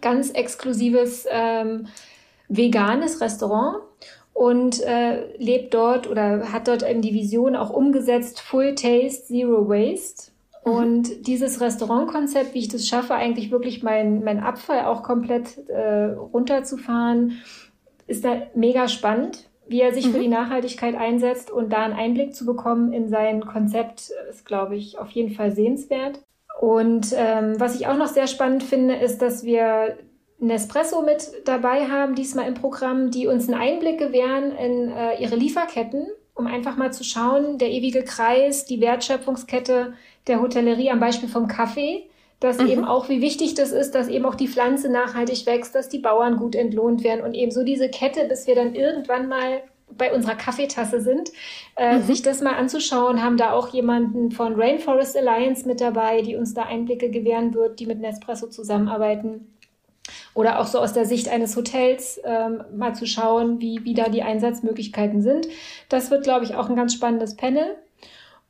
ganz 0.00 0.30
exklusives 0.30 1.26
ähm, 1.30 1.88
veganes 2.48 3.20
Restaurant 3.20 3.78
und 4.32 4.80
äh, 4.82 5.36
lebt 5.36 5.74
dort 5.74 6.08
oder 6.08 6.52
hat 6.52 6.68
dort 6.68 6.88
eben 6.88 7.02
die 7.02 7.12
Vision 7.12 7.56
auch 7.56 7.70
umgesetzt, 7.70 8.40
Full 8.40 8.74
Taste, 8.74 9.24
Zero 9.24 9.68
Waste. 9.68 10.29
Mhm. 10.64 10.72
Und 10.72 11.26
dieses 11.26 11.60
Restaurantkonzept, 11.60 12.54
wie 12.54 12.60
ich 12.60 12.68
das 12.68 12.86
schaffe, 12.86 13.14
eigentlich 13.14 13.50
wirklich 13.50 13.82
mein, 13.82 14.22
mein 14.24 14.40
Abfall 14.40 14.84
auch 14.84 15.02
komplett 15.02 15.68
äh, 15.68 16.12
runterzufahren, 16.12 17.40
ist 18.06 18.24
da 18.24 18.42
mega 18.54 18.88
spannend. 18.88 19.48
Wie 19.66 19.80
er 19.80 19.94
sich 19.94 20.08
mhm. 20.08 20.12
für 20.12 20.18
die 20.18 20.28
Nachhaltigkeit 20.28 20.96
einsetzt 20.96 21.50
und 21.50 21.72
da 21.72 21.84
einen 21.84 21.94
Einblick 21.94 22.34
zu 22.34 22.44
bekommen 22.44 22.92
in 22.92 23.08
sein 23.08 23.46
Konzept, 23.46 24.10
ist, 24.28 24.44
glaube 24.44 24.74
ich, 24.74 24.98
auf 24.98 25.10
jeden 25.10 25.32
Fall 25.32 25.52
sehenswert. 25.52 26.20
Und 26.60 27.14
ähm, 27.16 27.58
was 27.58 27.76
ich 27.76 27.86
auch 27.86 27.96
noch 27.96 28.08
sehr 28.08 28.26
spannend 28.26 28.64
finde, 28.64 28.96
ist, 28.96 29.22
dass 29.22 29.44
wir 29.44 29.96
Nespresso 30.40 31.02
mit 31.02 31.30
dabei 31.44 31.86
haben, 31.86 32.14
diesmal 32.14 32.48
im 32.48 32.54
Programm, 32.54 33.10
die 33.10 33.26
uns 33.26 33.48
einen 33.48 33.60
Einblick 33.60 33.98
gewähren 33.98 34.52
in 34.52 34.90
äh, 34.90 35.22
ihre 35.22 35.36
Lieferketten, 35.36 36.06
um 36.40 36.46
einfach 36.46 36.76
mal 36.76 36.92
zu 36.92 37.04
schauen, 37.04 37.58
der 37.58 37.70
ewige 37.70 38.02
Kreis, 38.02 38.64
die 38.64 38.80
Wertschöpfungskette, 38.80 39.92
der 40.26 40.40
Hotellerie 40.40 40.90
am 40.90 40.98
Beispiel 40.98 41.28
vom 41.28 41.46
Kaffee, 41.46 42.04
dass 42.40 42.58
mhm. 42.58 42.68
eben 42.68 42.84
auch, 42.84 43.08
wie 43.08 43.20
wichtig 43.20 43.54
das 43.54 43.70
ist, 43.70 43.94
dass 43.94 44.08
eben 44.08 44.24
auch 44.24 44.34
die 44.34 44.48
Pflanze 44.48 44.90
nachhaltig 44.90 45.46
wächst, 45.46 45.74
dass 45.74 45.88
die 45.88 45.98
Bauern 45.98 46.36
gut 46.36 46.54
entlohnt 46.54 47.04
werden 47.04 47.22
und 47.22 47.34
eben 47.34 47.50
so 47.50 47.62
diese 47.62 47.90
Kette, 47.90 48.24
bis 48.24 48.46
wir 48.46 48.54
dann 48.54 48.74
irgendwann 48.74 49.28
mal 49.28 49.62
bei 49.96 50.12
unserer 50.12 50.36
Kaffeetasse 50.36 51.00
sind, 51.00 51.30
äh, 51.76 51.98
mhm. 51.98 52.02
sich 52.04 52.22
das 52.22 52.40
mal 52.40 52.54
anzuschauen, 52.54 53.22
haben 53.22 53.36
da 53.36 53.52
auch 53.52 53.68
jemanden 53.68 54.30
von 54.30 54.54
Rainforest 54.54 55.16
Alliance 55.16 55.66
mit 55.66 55.80
dabei, 55.80 56.22
die 56.22 56.36
uns 56.36 56.54
da 56.54 56.62
Einblicke 56.62 57.10
gewähren 57.10 57.54
wird, 57.54 57.80
die 57.80 57.86
mit 57.86 58.00
Nespresso 58.00 58.46
zusammenarbeiten. 58.46 59.52
Oder 60.34 60.60
auch 60.60 60.66
so 60.66 60.78
aus 60.78 60.92
der 60.92 61.04
Sicht 61.04 61.28
eines 61.28 61.56
Hotels 61.56 62.20
ähm, 62.24 62.62
mal 62.74 62.94
zu 62.94 63.06
schauen, 63.06 63.60
wie, 63.60 63.84
wie 63.84 63.94
da 63.94 64.08
die 64.08 64.22
Einsatzmöglichkeiten 64.22 65.22
sind. 65.22 65.48
Das 65.88 66.10
wird, 66.10 66.24
glaube 66.24 66.44
ich, 66.44 66.54
auch 66.54 66.68
ein 66.68 66.76
ganz 66.76 66.94
spannendes 66.94 67.36
Panel. 67.36 67.76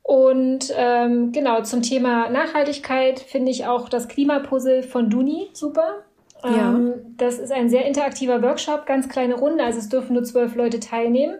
Und 0.02 0.72
ähm, 0.76 1.30
genau, 1.32 1.62
zum 1.62 1.82
Thema 1.82 2.30
Nachhaltigkeit 2.30 3.20
finde 3.20 3.50
ich 3.52 3.66
auch 3.66 3.88
das 3.88 4.08
Klimapuzzle 4.08 4.82
von 4.82 5.08
Duni 5.08 5.50
super. 5.52 6.04
Ja. 6.42 6.70
Ähm, 6.70 7.14
das 7.16 7.38
ist 7.38 7.52
ein 7.52 7.68
sehr 7.68 7.86
interaktiver 7.86 8.42
Workshop, 8.42 8.86
ganz 8.86 9.08
kleine 9.08 9.34
Runde, 9.34 9.62
also 9.62 9.78
es 9.78 9.88
dürfen 9.88 10.14
nur 10.14 10.24
zwölf 10.24 10.54
Leute 10.54 10.80
teilnehmen. 10.80 11.36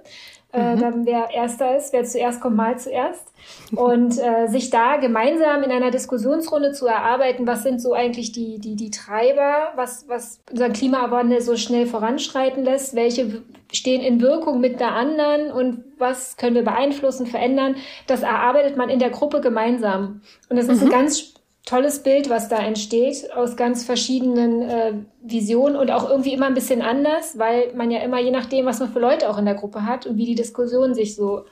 Äh, 0.53 0.75
mhm. 0.75 0.81
dann 0.81 1.07
wer 1.07 1.31
erster 1.33 1.77
ist, 1.77 1.93
wer 1.93 2.03
zuerst 2.05 2.41
kommt, 2.41 2.57
mal 2.57 2.77
zuerst. 2.79 3.33
Und 3.77 4.19
äh, 4.19 4.49
sich 4.49 4.71
da 4.71 4.97
gemeinsam 4.97 5.63
in 5.63 5.71
einer 5.71 5.93
Diskussionsrunde 5.93 6.73
zu 6.73 6.87
erarbeiten, 6.87 7.47
was 7.47 7.63
sind 7.63 7.81
so 7.81 7.93
eigentlich 7.93 8.33
die, 8.33 8.59
die, 8.59 8.75
die 8.75 8.91
Treiber, 8.91 9.69
was, 9.77 10.09
was 10.09 10.41
unseren 10.51 10.73
Klimawandel 10.73 11.41
so 11.41 11.57
schnell 11.57 11.87
voranschreiten 11.87 12.65
lässt, 12.65 12.97
welche 12.97 13.43
stehen 13.73 14.01
in 14.01 14.21
Wirkung 14.21 14.61
mit 14.61 14.81
der 14.81 14.93
anderen 14.93 15.53
und 15.53 15.85
was 15.99 16.37
können 16.37 16.57
wir 16.57 16.65
beeinflussen, 16.65 17.27
verändern, 17.27 17.77
das 18.09 18.23
erarbeitet 18.23 18.77
man 18.77 18.89
in 18.89 18.99
der 18.99 19.11
Gruppe 19.11 19.41
gemeinsam. 19.41 20.23
Und 20.49 20.57
das 20.57 20.67
ist 20.67 20.81
mhm. 20.81 20.89
ein 20.89 20.91
ganz 20.91 21.35
tolles 21.65 22.03
Bild, 22.03 22.31
was 22.31 22.49
da 22.49 22.59
entsteht, 22.59 23.33
aus 23.35 23.57
ganz 23.57 23.85
verschiedenen 23.85 24.63
äh, 24.63 24.93
Visionen 25.23 25.77
und 25.77 25.91
auch 25.91 26.09
irgendwie 26.09 26.33
immer 26.33 26.47
ein 26.47 26.55
bisschen 26.55 26.83
anders, 26.83 27.39
weil 27.39 27.73
man 27.75 27.91
ja 27.91 28.01
immer, 28.01 28.21
je 28.21 28.31
nachdem, 28.31 28.67
was 28.67 28.81
man 28.81 28.93
für 28.93 29.01
Leute 29.01 29.29
auch 29.29 29.39
in 29.39 29.45
der 29.45 29.55
Gruppe 29.55 29.85
hat 29.85 30.07
und 30.07 30.17
wie 30.17 30.27
die 30.27 30.35
Diskussion 30.35 30.95
sich 30.95 31.15
so 31.15 31.45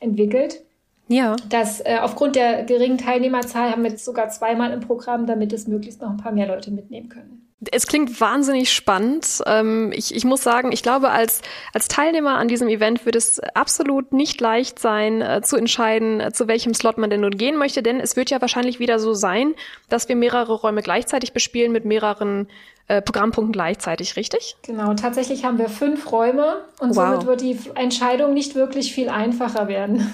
entwickelt. 0.00 0.62
Ja. 1.08 1.36
Dass 1.48 1.80
äh, 1.80 1.98
aufgrund 2.00 2.36
der 2.36 2.64
geringen 2.64 2.98
Teilnehmerzahl 2.98 3.70
haben 3.70 3.82
wir 3.82 3.90
jetzt 3.90 4.04
sogar 4.04 4.28
zweimal 4.28 4.72
im 4.72 4.80
Programm, 4.80 5.26
damit 5.26 5.52
es 5.52 5.66
möglichst 5.66 6.00
noch 6.00 6.10
ein 6.10 6.16
paar 6.16 6.32
mehr 6.32 6.48
Leute 6.48 6.70
mitnehmen 6.70 7.08
können. 7.08 7.41
Es 7.70 7.86
klingt 7.86 8.20
wahnsinnig 8.20 8.72
spannend. 8.72 9.42
Ähm, 9.46 9.92
ich, 9.94 10.14
ich 10.14 10.24
muss 10.24 10.42
sagen, 10.42 10.72
ich 10.72 10.82
glaube, 10.82 11.10
als, 11.10 11.42
als 11.72 11.88
Teilnehmer 11.88 12.36
an 12.36 12.48
diesem 12.48 12.68
Event 12.68 13.06
wird 13.06 13.16
es 13.16 13.38
absolut 13.54 14.12
nicht 14.12 14.40
leicht 14.40 14.78
sein, 14.78 15.20
äh, 15.20 15.42
zu 15.42 15.56
entscheiden, 15.56 16.20
äh, 16.20 16.32
zu 16.32 16.48
welchem 16.48 16.74
Slot 16.74 16.98
man 16.98 17.10
denn 17.10 17.20
nun 17.20 17.36
gehen 17.36 17.56
möchte, 17.56 17.82
denn 17.82 18.00
es 18.00 18.16
wird 18.16 18.30
ja 18.30 18.40
wahrscheinlich 18.40 18.80
wieder 18.80 18.98
so 18.98 19.14
sein, 19.14 19.54
dass 19.88 20.08
wir 20.08 20.16
mehrere 20.16 20.54
Räume 20.54 20.82
gleichzeitig 20.82 21.32
bespielen 21.32 21.72
mit 21.72 21.84
mehreren 21.84 22.48
äh, 22.88 23.00
Programmpunkten 23.00 23.52
gleichzeitig, 23.52 24.16
richtig? 24.16 24.56
Genau, 24.62 24.94
tatsächlich 24.94 25.44
haben 25.44 25.58
wir 25.58 25.68
fünf 25.68 26.10
Räume 26.10 26.64
und 26.80 26.96
wow. 26.96 27.12
somit 27.12 27.26
wird 27.26 27.40
die 27.40 27.58
Entscheidung 27.74 28.34
nicht 28.34 28.54
wirklich 28.54 28.92
viel 28.92 29.08
einfacher 29.08 29.68
werden. 29.68 30.12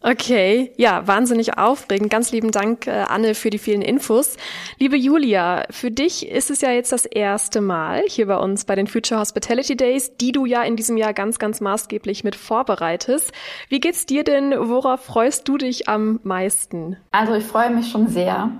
Okay, 0.00 0.72
ja, 0.76 1.08
wahnsinnig 1.08 1.58
aufregend. 1.58 2.08
Ganz 2.08 2.30
lieben 2.30 2.52
Dank, 2.52 2.86
äh, 2.86 3.04
Anne, 3.08 3.34
für 3.34 3.50
die 3.50 3.58
vielen 3.58 3.82
Infos. 3.82 4.36
Liebe 4.78 4.96
Julia, 4.96 5.64
für 5.70 5.90
dich 5.90 6.28
ist 6.28 6.50
es 6.50 6.60
ja 6.60 6.70
jetzt 6.70 6.92
das 6.92 7.04
erste 7.04 7.60
Mal 7.60 8.04
hier 8.06 8.28
bei 8.28 8.36
uns 8.36 8.64
bei 8.64 8.76
den 8.76 8.86
Future 8.86 9.18
Hospitality 9.18 9.76
Days, 9.76 10.16
die 10.16 10.30
du 10.30 10.46
ja 10.46 10.62
in 10.62 10.76
diesem 10.76 10.96
Jahr 10.96 11.12
ganz, 11.14 11.40
ganz 11.40 11.60
maßgeblich 11.60 12.22
mit 12.22 12.36
vorbereitest. 12.36 13.32
Wie 13.68 13.80
geht's 13.80 14.06
dir 14.06 14.22
denn? 14.22 14.54
Worauf 14.56 15.04
freust 15.04 15.48
du 15.48 15.58
dich 15.58 15.88
am 15.88 16.20
meisten? 16.22 16.96
Also 17.10 17.34
ich 17.34 17.44
freue 17.44 17.70
mich 17.70 17.90
schon 17.90 18.06
sehr. 18.06 18.52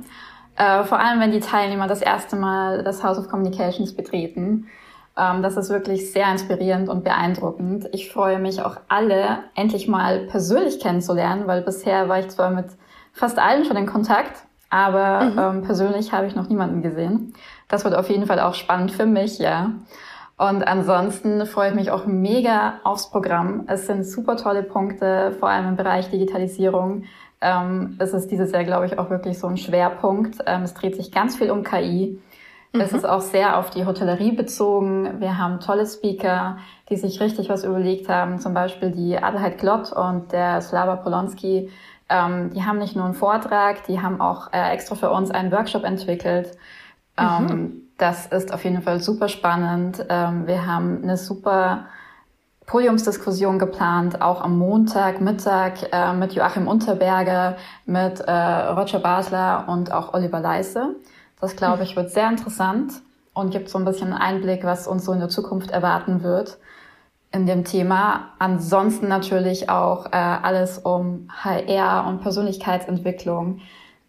Äh, 0.57 0.83
vor 0.83 0.99
allem, 0.99 1.21
wenn 1.21 1.31
die 1.31 1.39
Teilnehmer 1.39 1.87
das 1.87 2.03
erste 2.03 2.35
Mal 2.35 2.83
das 2.83 3.05
House 3.05 3.17
of 3.17 3.29
Communications 3.29 3.95
betreten. 3.95 4.67
Ähm, 5.19 5.43
das 5.43 5.57
ist 5.57 5.71
wirklich 5.71 6.13
sehr 6.13 6.31
inspirierend 6.31 6.89
und 6.89 7.03
beeindruckend. 7.03 7.89
Ich 7.93 8.13
freue 8.13 8.39
mich 8.39 8.63
auch 8.63 8.77
alle 8.89 9.41
endlich 9.55 9.89
mal 9.89 10.21
persönlich 10.27 10.79
kennenzulernen, 10.81 11.47
weil 11.47 11.63
bisher 11.63 12.09
war 12.09 12.21
ich 12.21 12.29
zwar 12.29 12.51
mit 12.51 12.67
fast 13.13 13.39
allen 13.39 13.65
schon 13.65 13.77
in 13.77 13.87
Kontakt, 13.87 14.43
aber 14.71 15.25
mhm. 15.25 15.39
ähm, 15.39 15.63
persönlich 15.63 16.13
habe 16.13 16.27
ich 16.27 16.37
noch 16.37 16.49
niemanden 16.49 16.83
gesehen. 16.83 17.35
Das 17.69 17.85
wird 17.85 17.95
auf 17.95 18.09
jeden 18.09 18.27
Fall 18.27 18.41
auch 18.41 18.55
spannend 18.55 18.93
für 18.93 19.07
mich, 19.07 19.39
ja. 19.39 19.73
Und 20.37 20.67
ansonsten 20.69 21.45
freue 21.47 21.71
ich 21.71 21.75
mich 21.75 21.91
auch 21.91 22.07
mega 22.07 22.75
aufs 22.85 23.11
Programm. 23.11 23.65
Es 23.67 23.89
sind 23.89 24.05
super 24.05 24.37
tolle 24.37 24.63
Punkte, 24.63 25.33
vor 25.41 25.49
allem 25.49 25.71
im 25.71 25.77
Bereich 25.77 26.11
Digitalisierung. 26.11 27.05
Ähm, 27.41 27.97
es 27.99 28.13
ist 28.13 28.31
dieses 28.31 28.53
Jahr, 28.53 28.63
glaube 28.63 28.87
ich, 28.87 29.01
auch 29.01 29.11
wirklich 29.11 29.37
so 29.39 29.49
ein 29.49 29.57
Schwerpunkt. 29.57 30.39
Ähm, 30.47 30.63
es 30.63 30.75
dreht 30.75 30.95
sich 30.95 31.11
ganz 31.11 31.37
viel 31.37 31.51
um 31.51 31.65
KI. 31.65 32.21
Mhm. 32.73 32.81
Es 32.81 32.93
ist 32.93 33.07
auch 33.07 33.21
sehr 33.21 33.57
auf 33.57 33.71
die 33.71 33.87
Hotellerie 33.87 34.33
bezogen. 34.33 35.21
Wir 35.21 35.39
haben 35.39 35.61
tolle 35.61 35.87
Speaker, 35.87 36.59
die 36.91 36.97
sich 36.97 37.21
richtig 37.21 37.49
was 37.49 37.65
überlegt 37.65 38.09
haben. 38.09 38.39
Zum 38.39 38.55
Beispiel 38.55 38.91
die 38.91 39.19
Adelheid 39.19 39.59
Glott 39.59 39.93
und 39.93 40.33
der 40.33 40.61
Slava 40.61 40.97
Polonski. 40.97 41.71
Ähm, 42.09 42.51
die 42.51 42.65
haben 42.65 42.79
nicht 42.79 42.97
nur 42.97 43.05
einen 43.05 43.15
Vortrag, 43.15 43.85
die 43.85 44.01
haben 44.01 44.21
auch 44.21 44.53
äh, 44.53 44.73
extra 44.73 44.95
für 44.95 45.11
uns 45.11 45.31
einen 45.31 45.53
Workshop 45.53 45.85
entwickelt. 45.85 46.53
Ähm, 47.19 47.47
mhm. 47.47 47.83
Das 47.99 48.27
ist 48.27 48.53
auf 48.53 48.65
jeden 48.65 48.83
Fall 48.83 49.01
super 49.01 49.29
spannend. 49.29 50.05
Ähm, 50.09 50.47
wir 50.47 50.67
haben 50.67 51.03
eine 51.03 51.17
super 51.17 51.87
Podiumsdiskussion 52.67 53.59
geplant, 53.59 54.21
auch 54.21 54.43
am 54.43 54.59
Montag 54.59 55.21
Mittag 55.21 55.91
äh, 55.91 56.13
mit 56.13 56.35
Joachim 56.35 56.69
Unterberger, 56.69 57.57
mit 57.87 58.21
äh, 58.21 58.31
Roger 58.31 59.01
Basler 59.01 59.65
und 59.69 59.91
auch 59.91 60.13
Oliver 60.13 60.41
Leisse. 60.41 60.95
Das, 61.41 61.57
glaube 61.57 61.85
ich, 61.85 61.97
wird 61.97 62.11
sehr 62.11 62.29
interessant 62.29 62.93
und 63.33 63.51
gibt 63.51 63.69
so 63.69 63.79
ein 63.79 63.85
bisschen 63.85 64.13
Einblick, 64.13 64.65
was 64.65 64.87
uns 64.87 65.05
so 65.05 65.13
in 65.13 65.21
der 65.21 65.29
Zukunft 65.29 65.71
erwarten 65.71 66.23
wird 66.23 66.59
in 67.31 67.47
dem 67.47 67.65
Thema. 67.65 68.31
Ansonsten 68.39 69.09
natürlich 69.09 69.69
auch 69.69 70.07
äh, 70.07 70.17
alles 70.17 70.79
um 70.79 71.29
HR 71.43 72.07
und 72.07 72.21
Persönlichkeitsentwicklung. 72.23 73.61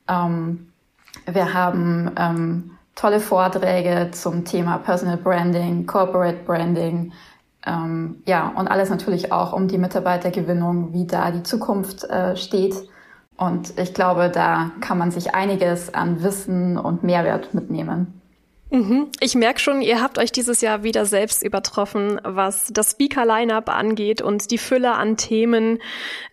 Ähm, 0.08 0.72
wir 1.26 1.54
haben 1.54 2.12
ähm, 2.18 2.72
tolle 2.96 3.20
Vorträge 3.20 4.12
zum 4.12 4.46
Thema 4.46 4.78
Personal 4.78 5.18
Branding, 5.18 5.86
Corporate 5.86 6.40
Branding. 6.46 7.12
Ähm, 7.66 8.24
ja, 8.26 8.54
und 8.56 8.68
alles 8.68 8.90
natürlich 8.90 9.32
auch 9.32 9.54
um 9.54 9.68
die 9.68 9.78
Mitarbeitergewinnung, 9.78 10.94
wie 10.94 11.06
da 11.06 11.32
die 11.32 11.44
Zukunft 11.44 12.06
äh, 12.06 12.38
steht 12.38 12.76
und 13.40 13.78
ich 13.80 13.94
glaube, 13.94 14.30
da 14.30 14.72
kann 14.82 14.98
man 14.98 15.12
sich 15.12 15.34
einiges 15.34 15.94
an 15.94 16.22
Wissen 16.24 16.78
und 16.78 17.04
Mehrwert 17.04 17.54
mitnehmen. 17.54 18.19
Mhm. 18.72 19.08
Ich 19.20 19.36
merke 19.36 19.60
schon, 19.60 19.82
ihr 19.82 20.02
habt 20.02 20.20
euch 20.20 20.32
dieses 20.32 20.62
Jahr 20.62 20.84
wieder 20.84 21.06
selbst 21.06 21.44
übertroffen, 21.44 22.22
was 22.24 22.70
das 22.72 22.92
Speaker-Line-up 22.92 23.70
angeht 23.70 24.22
und 24.22 24.52
die 24.52 24.60
Fülle 24.60 24.94
an 24.94 25.18
Themen. 25.18 25.80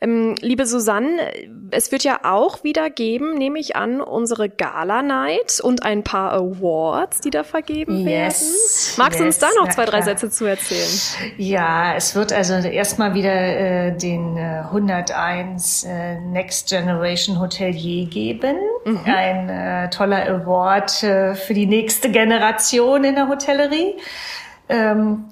Ähm, 0.01 0.35
liebe 0.41 0.67
Susanne, 0.67 1.31
es 1.71 1.93
wird 1.93 2.05
ja 2.05 2.21
auch 2.25 2.63
wieder 2.63 2.91
geben, 2.91 3.35
nehme 3.39 3.59
ich 3.59 3.75
an, 3.77 4.01
unsere 4.01 4.51
Gala-Night 4.51 5.61
und 5.63 5.83
ein 5.83 6.03
paar 6.03 6.33
Awards, 6.33 7.21
die 7.21 7.31
da 7.31 7.43
vergeben 7.43 8.07
yes. 8.07 8.07
werden. 8.07 8.99
Magst 8.99 9.13
yes. 9.15 9.19
du 9.19 9.25
uns 9.25 9.39
da 9.39 9.49
noch 9.59 9.69
zwei, 9.71 9.87
drei 9.87 10.03
Sätze 10.03 10.31
zu 10.31 10.45
erzählen? 10.45 11.33
Ja, 11.39 11.95
es 11.95 12.15
wird 12.15 12.33
also 12.33 12.55
erstmal 12.55 13.15
wieder 13.15 13.33
äh, 13.33 13.97
den 13.97 14.37
äh, 14.37 14.63
101 14.67 15.85
äh, 15.85 16.21
Next 16.21 16.69
Generation 16.69 17.41
Hotelier 17.41 18.07
geben. 18.07 18.57
Mhm. 18.85 19.01
Ein 19.05 19.49
äh, 19.49 19.91
toller 19.91 20.29
Award 20.29 21.03
äh, 21.03 21.35
für 21.35 21.55
die 21.55 21.67
nächste 21.67 22.11
Generation 22.11 22.26
Generation 22.27 23.05
in 23.05 23.15
der 23.15 23.29
Hotellerie. 23.29 23.95
Ähm, 24.69 25.27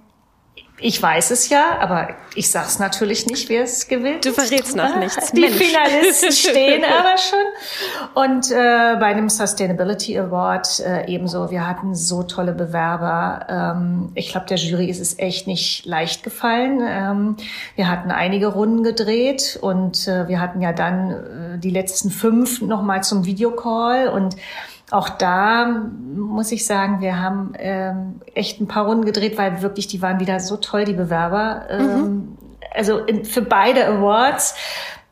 ich 0.79 1.01
weiß 1.01 1.31
es 1.31 1.51
ja, 1.51 1.79
aber 1.79 2.09
ich 2.35 2.51
sag's 2.51 2.81
natürlich 2.81 3.27
nicht, 3.27 3.49
wer 3.49 3.63
es 3.63 3.87
gewinnt. 3.87 4.25
Du 4.25 4.33
verrätst 4.33 4.75
noch 4.75 4.97
nichts. 4.97 5.31
Die 5.33 5.41
Mensch. 5.41 5.55
Finalisten 5.55 6.33
stehen 6.51 6.85
aber 6.85 7.17
schon. 7.17 8.25
Und 8.25 8.51
äh, 8.51 8.97
bei 8.99 9.15
dem 9.15 9.29
Sustainability 9.29 10.19
Award 10.19 10.81
äh, 10.81 11.07
ebenso. 11.07 11.51
Wir 11.53 11.67
hatten 11.67 11.95
so 11.95 12.25
tolle 12.25 12.53
Bewerber. 12.53 13.47
Ähm, 13.49 14.11
ich 14.17 14.31
glaube, 14.31 14.47
der 14.47 14.57
Jury 14.57 14.91
ist 14.91 15.01
es 15.01 15.19
echt 15.19 15.47
nicht 15.47 15.87
leicht 15.87 16.25
gefallen. 16.25 16.83
Ähm, 16.85 17.37
wir 17.77 17.89
hatten 17.89 18.11
einige 18.11 18.49
Runden 18.49 18.83
gedreht 18.83 19.59
und 19.63 20.09
äh, 20.09 20.27
wir 20.27 20.41
hatten 20.41 20.61
ja 20.61 20.73
dann 20.73 21.11
äh, 21.55 21.59
die 21.59 21.71
letzten 21.71 22.11
fünf 22.11 22.61
nochmal 22.61 23.05
zum 23.05 23.25
Videocall 23.27 24.09
und 24.09 24.37
auch 24.95 25.09
da 25.09 25.67
muss 26.15 26.53
ich 26.53 26.65
sagen, 26.67 27.01
wir 27.01 27.21
haben 27.21 27.53
ähm, 27.59 28.21
echt 28.35 28.61
ein 28.61 28.69
paar 28.69 28.87
Runden 28.87 29.05
gedreht, 29.05 29.37
weil 29.37 29.61
wirklich 29.61 29.89
die 29.89 30.01
waren 30.01 30.21
wieder 30.21 30.39
so 30.39 30.57
toll, 30.57 30.85
die 30.85 30.93
Bewerber. 30.93 31.67
Ähm, 31.69 32.01
mhm. 32.01 32.39
Also 32.73 32.99
in, 32.99 33.25
für 33.25 33.43
beide 33.43 33.87
Awards. 33.87 34.55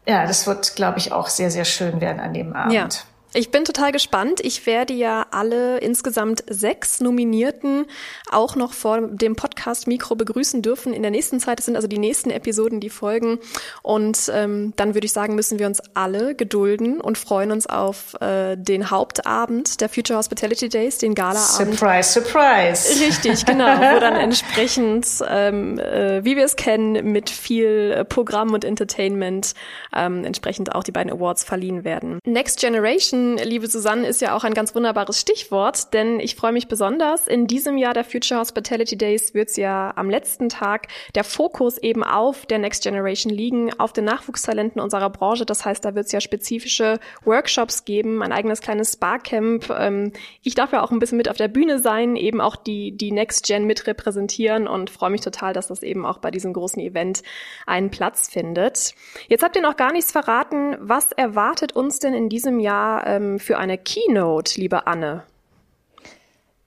Ja, 0.06 0.26
das 0.26 0.46
wird, 0.46 0.76
glaube 0.76 0.98
ich, 0.98 1.12
auch 1.12 1.26
sehr, 1.26 1.50
sehr 1.50 1.64
schön 1.64 2.00
werden 2.00 2.20
an 2.20 2.32
dem 2.32 2.54
Abend. 2.54 2.72
Ja. 2.72 2.88
Ich 3.34 3.50
bin 3.50 3.64
total 3.64 3.92
gespannt. 3.92 4.40
Ich 4.42 4.66
werde 4.66 4.92
ja 4.92 5.26
alle 5.30 5.78
insgesamt 5.78 6.44
sechs 6.50 7.00
Nominierten 7.00 7.86
auch 8.30 8.56
noch 8.56 8.74
vor 8.74 9.00
dem 9.00 9.36
Podcast 9.36 9.86
Mikro 9.86 10.16
begrüßen 10.16 10.60
dürfen 10.60 10.92
in 10.92 11.00
der 11.00 11.10
nächsten 11.10 11.40
Zeit. 11.40 11.58
Das 11.58 11.64
sind 11.64 11.76
also 11.76 11.88
die 11.88 11.98
nächsten 11.98 12.30
Episoden, 12.30 12.78
die 12.78 12.90
folgen. 12.90 13.38
Und 13.80 14.30
ähm, 14.34 14.74
dann 14.76 14.94
würde 14.94 15.06
ich 15.06 15.12
sagen, 15.12 15.34
müssen 15.34 15.58
wir 15.58 15.66
uns 15.66 15.80
alle 15.94 16.34
gedulden 16.34 17.00
und 17.00 17.16
freuen 17.16 17.52
uns 17.52 17.66
auf 17.66 18.20
äh, 18.20 18.56
den 18.56 18.90
Hauptabend 18.90 19.80
der 19.80 19.88
Future 19.88 20.18
Hospitality 20.18 20.68
Days, 20.68 20.98
den 20.98 21.14
Galaabend. 21.14 21.78
Surprise, 21.78 22.12
surprise. 22.12 23.00
Richtig, 23.00 23.46
genau. 23.46 23.78
wo 23.78 23.98
dann 23.98 24.16
entsprechend, 24.16 25.06
ähm, 25.26 25.78
äh, 25.78 26.22
wie 26.22 26.36
wir 26.36 26.44
es 26.44 26.56
kennen, 26.56 27.12
mit 27.12 27.30
viel 27.30 28.04
Programm 28.10 28.52
und 28.52 28.64
Entertainment 28.64 29.54
ähm, 29.96 30.24
entsprechend 30.24 30.74
auch 30.74 30.84
die 30.84 30.92
beiden 30.92 31.10
Awards 31.10 31.44
verliehen 31.44 31.84
werden. 31.84 32.18
Next 32.26 32.60
Generation 32.60 33.21
liebe 33.36 33.66
Susanne, 33.66 34.06
ist 34.06 34.20
ja 34.20 34.36
auch 34.36 34.44
ein 34.44 34.54
ganz 34.54 34.74
wunderbares 34.74 35.20
Stichwort, 35.20 35.92
denn 35.92 36.20
ich 36.20 36.36
freue 36.36 36.52
mich 36.52 36.68
besonders. 36.68 37.26
In 37.26 37.46
diesem 37.46 37.78
Jahr 37.78 37.94
der 37.94 38.04
Future 38.04 38.40
Hospitality 38.40 38.96
Days 38.96 39.34
wird 39.34 39.50
es 39.50 39.56
ja 39.56 39.92
am 39.96 40.10
letzten 40.10 40.48
Tag 40.48 40.88
der 41.14 41.24
Fokus 41.24 41.78
eben 41.78 42.04
auf 42.04 42.46
der 42.46 42.58
Next 42.58 42.82
Generation 42.82 43.32
liegen, 43.32 43.72
auf 43.78 43.92
den 43.92 44.04
Nachwuchstalenten 44.04 44.80
unserer 44.80 45.10
Branche. 45.10 45.46
Das 45.46 45.64
heißt, 45.64 45.84
da 45.84 45.94
wird 45.94 46.06
es 46.06 46.12
ja 46.12 46.20
spezifische 46.20 47.00
Workshops 47.24 47.84
geben, 47.84 48.22
ein 48.22 48.32
eigenes 48.32 48.60
kleines 48.60 48.94
Sparcamp. 48.94 49.70
Ähm, 49.70 50.12
ich 50.42 50.54
darf 50.54 50.72
ja 50.72 50.82
auch 50.82 50.90
ein 50.90 50.98
bisschen 50.98 51.18
mit 51.18 51.28
auf 51.28 51.36
der 51.36 51.48
Bühne 51.48 51.78
sein, 51.80 52.16
eben 52.16 52.40
auch 52.40 52.56
die, 52.56 52.96
die 52.96 53.12
Next 53.12 53.46
Gen 53.46 53.64
mit 53.66 53.86
repräsentieren 53.86 54.68
und 54.68 54.90
freue 54.90 55.10
mich 55.10 55.20
total, 55.20 55.52
dass 55.52 55.68
das 55.68 55.82
eben 55.82 56.04
auch 56.06 56.18
bei 56.18 56.30
diesem 56.30 56.52
großen 56.52 56.80
Event 56.82 57.22
einen 57.66 57.90
Platz 57.90 58.28
findet. 58.28 58.94
Jetzt 59.28 59.42
habt 59.42 59.56
ihr 59.56 59.62
noch 59.62 59.76
gar 59.76 59.92
nichts 59.92 60.12
verraten. 60.12 60.76
Was 60.80 61.12
erwartet 61.12 61.72
uns 61.72 61.98
denn 61.98 62.14
in 62.14 62.28
diesem 62.28 62.60
Jahr 62.60 63.06
ähm, 63.12 63.38
für 63.38 63.58
eine 63.58 63.78
Keynote, 63.78 64.60
liebe 64.60 64.86
Anne? 64.86 65.24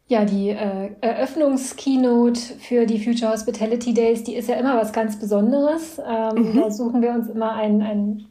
Ja, 0.07 0.23
die 0.23 0.49
äh, 0.49 0.91
Eröffnungskeynote 1.01 2.39
für 2.59 2.85
die 2.85 3.03
Future 3.03 3.31
Hospitality 3.31 3.93
Days, 3.93 4.23
die 4.23 4.35
ist 4.35 4.47
ja 4.47 4.55
immer 4.55 4.77
was 4.77 4.93
ganz 4.93 5.19
Besonderes. 5.19 5.99
Ähm, 5.99 6.53
mhm. 6.53 6.61
Da 6.61 6.69
suchen 6.69 7.01
wir 7.01 7.11
uns 7.11 7.27
immer 7.27 7.53
ein, 7.53 7.81
ein 7.81 8.25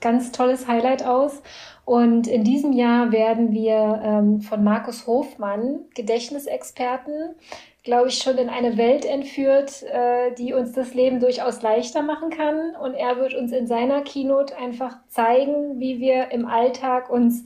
ganz 0.00 0.30
tolles 0.30 0.68
Highlight 0.68 1.04
aus. 1.04 1.42
Und 1.84 2.28
in 2.28 2.44
diesem 2.44 2.72
Jahr 2.72 3.10
werden 3.10 3.50
wir 3.50 4.00
ähm, 4.04 4.40
von 4.42 4.62
Markus 4.62 5.08
Hofmann, 5.08 5.80
Gedächtnisexperten, 5.96 7.34
glaube 7.82 8.08
ich, 8.08 8.18
schon 8.18 8.38
in 8.38 8.48
eine 8.48 8.76
Welt 8.76 9.04
entführt, 9.04 9.82
äh, 9.82 10.32
die 10.36 10.52
uns 10.52 10.72
das 10.72 10.94
Leben 10.94 11.18
durchaus 11.20 11.62
leichter 11.62 12.02
machen 12.02 12.30
kann. 12.30 12.76
Und 12.76 12.94
er 12.94 13.16
wird 13.16 13.34
uns 13.34 13.52
in 13.52 13.66
seiner 13.66 14.02
Keynote 14.02 14.56
einfach 14.56 14.98
zeigen, 15.08 15.80
wie 15.80 16.00
wir 16.00 16.30
im 16.30 16.46
Alltag 16.46 17.10
uns 17.10 17.44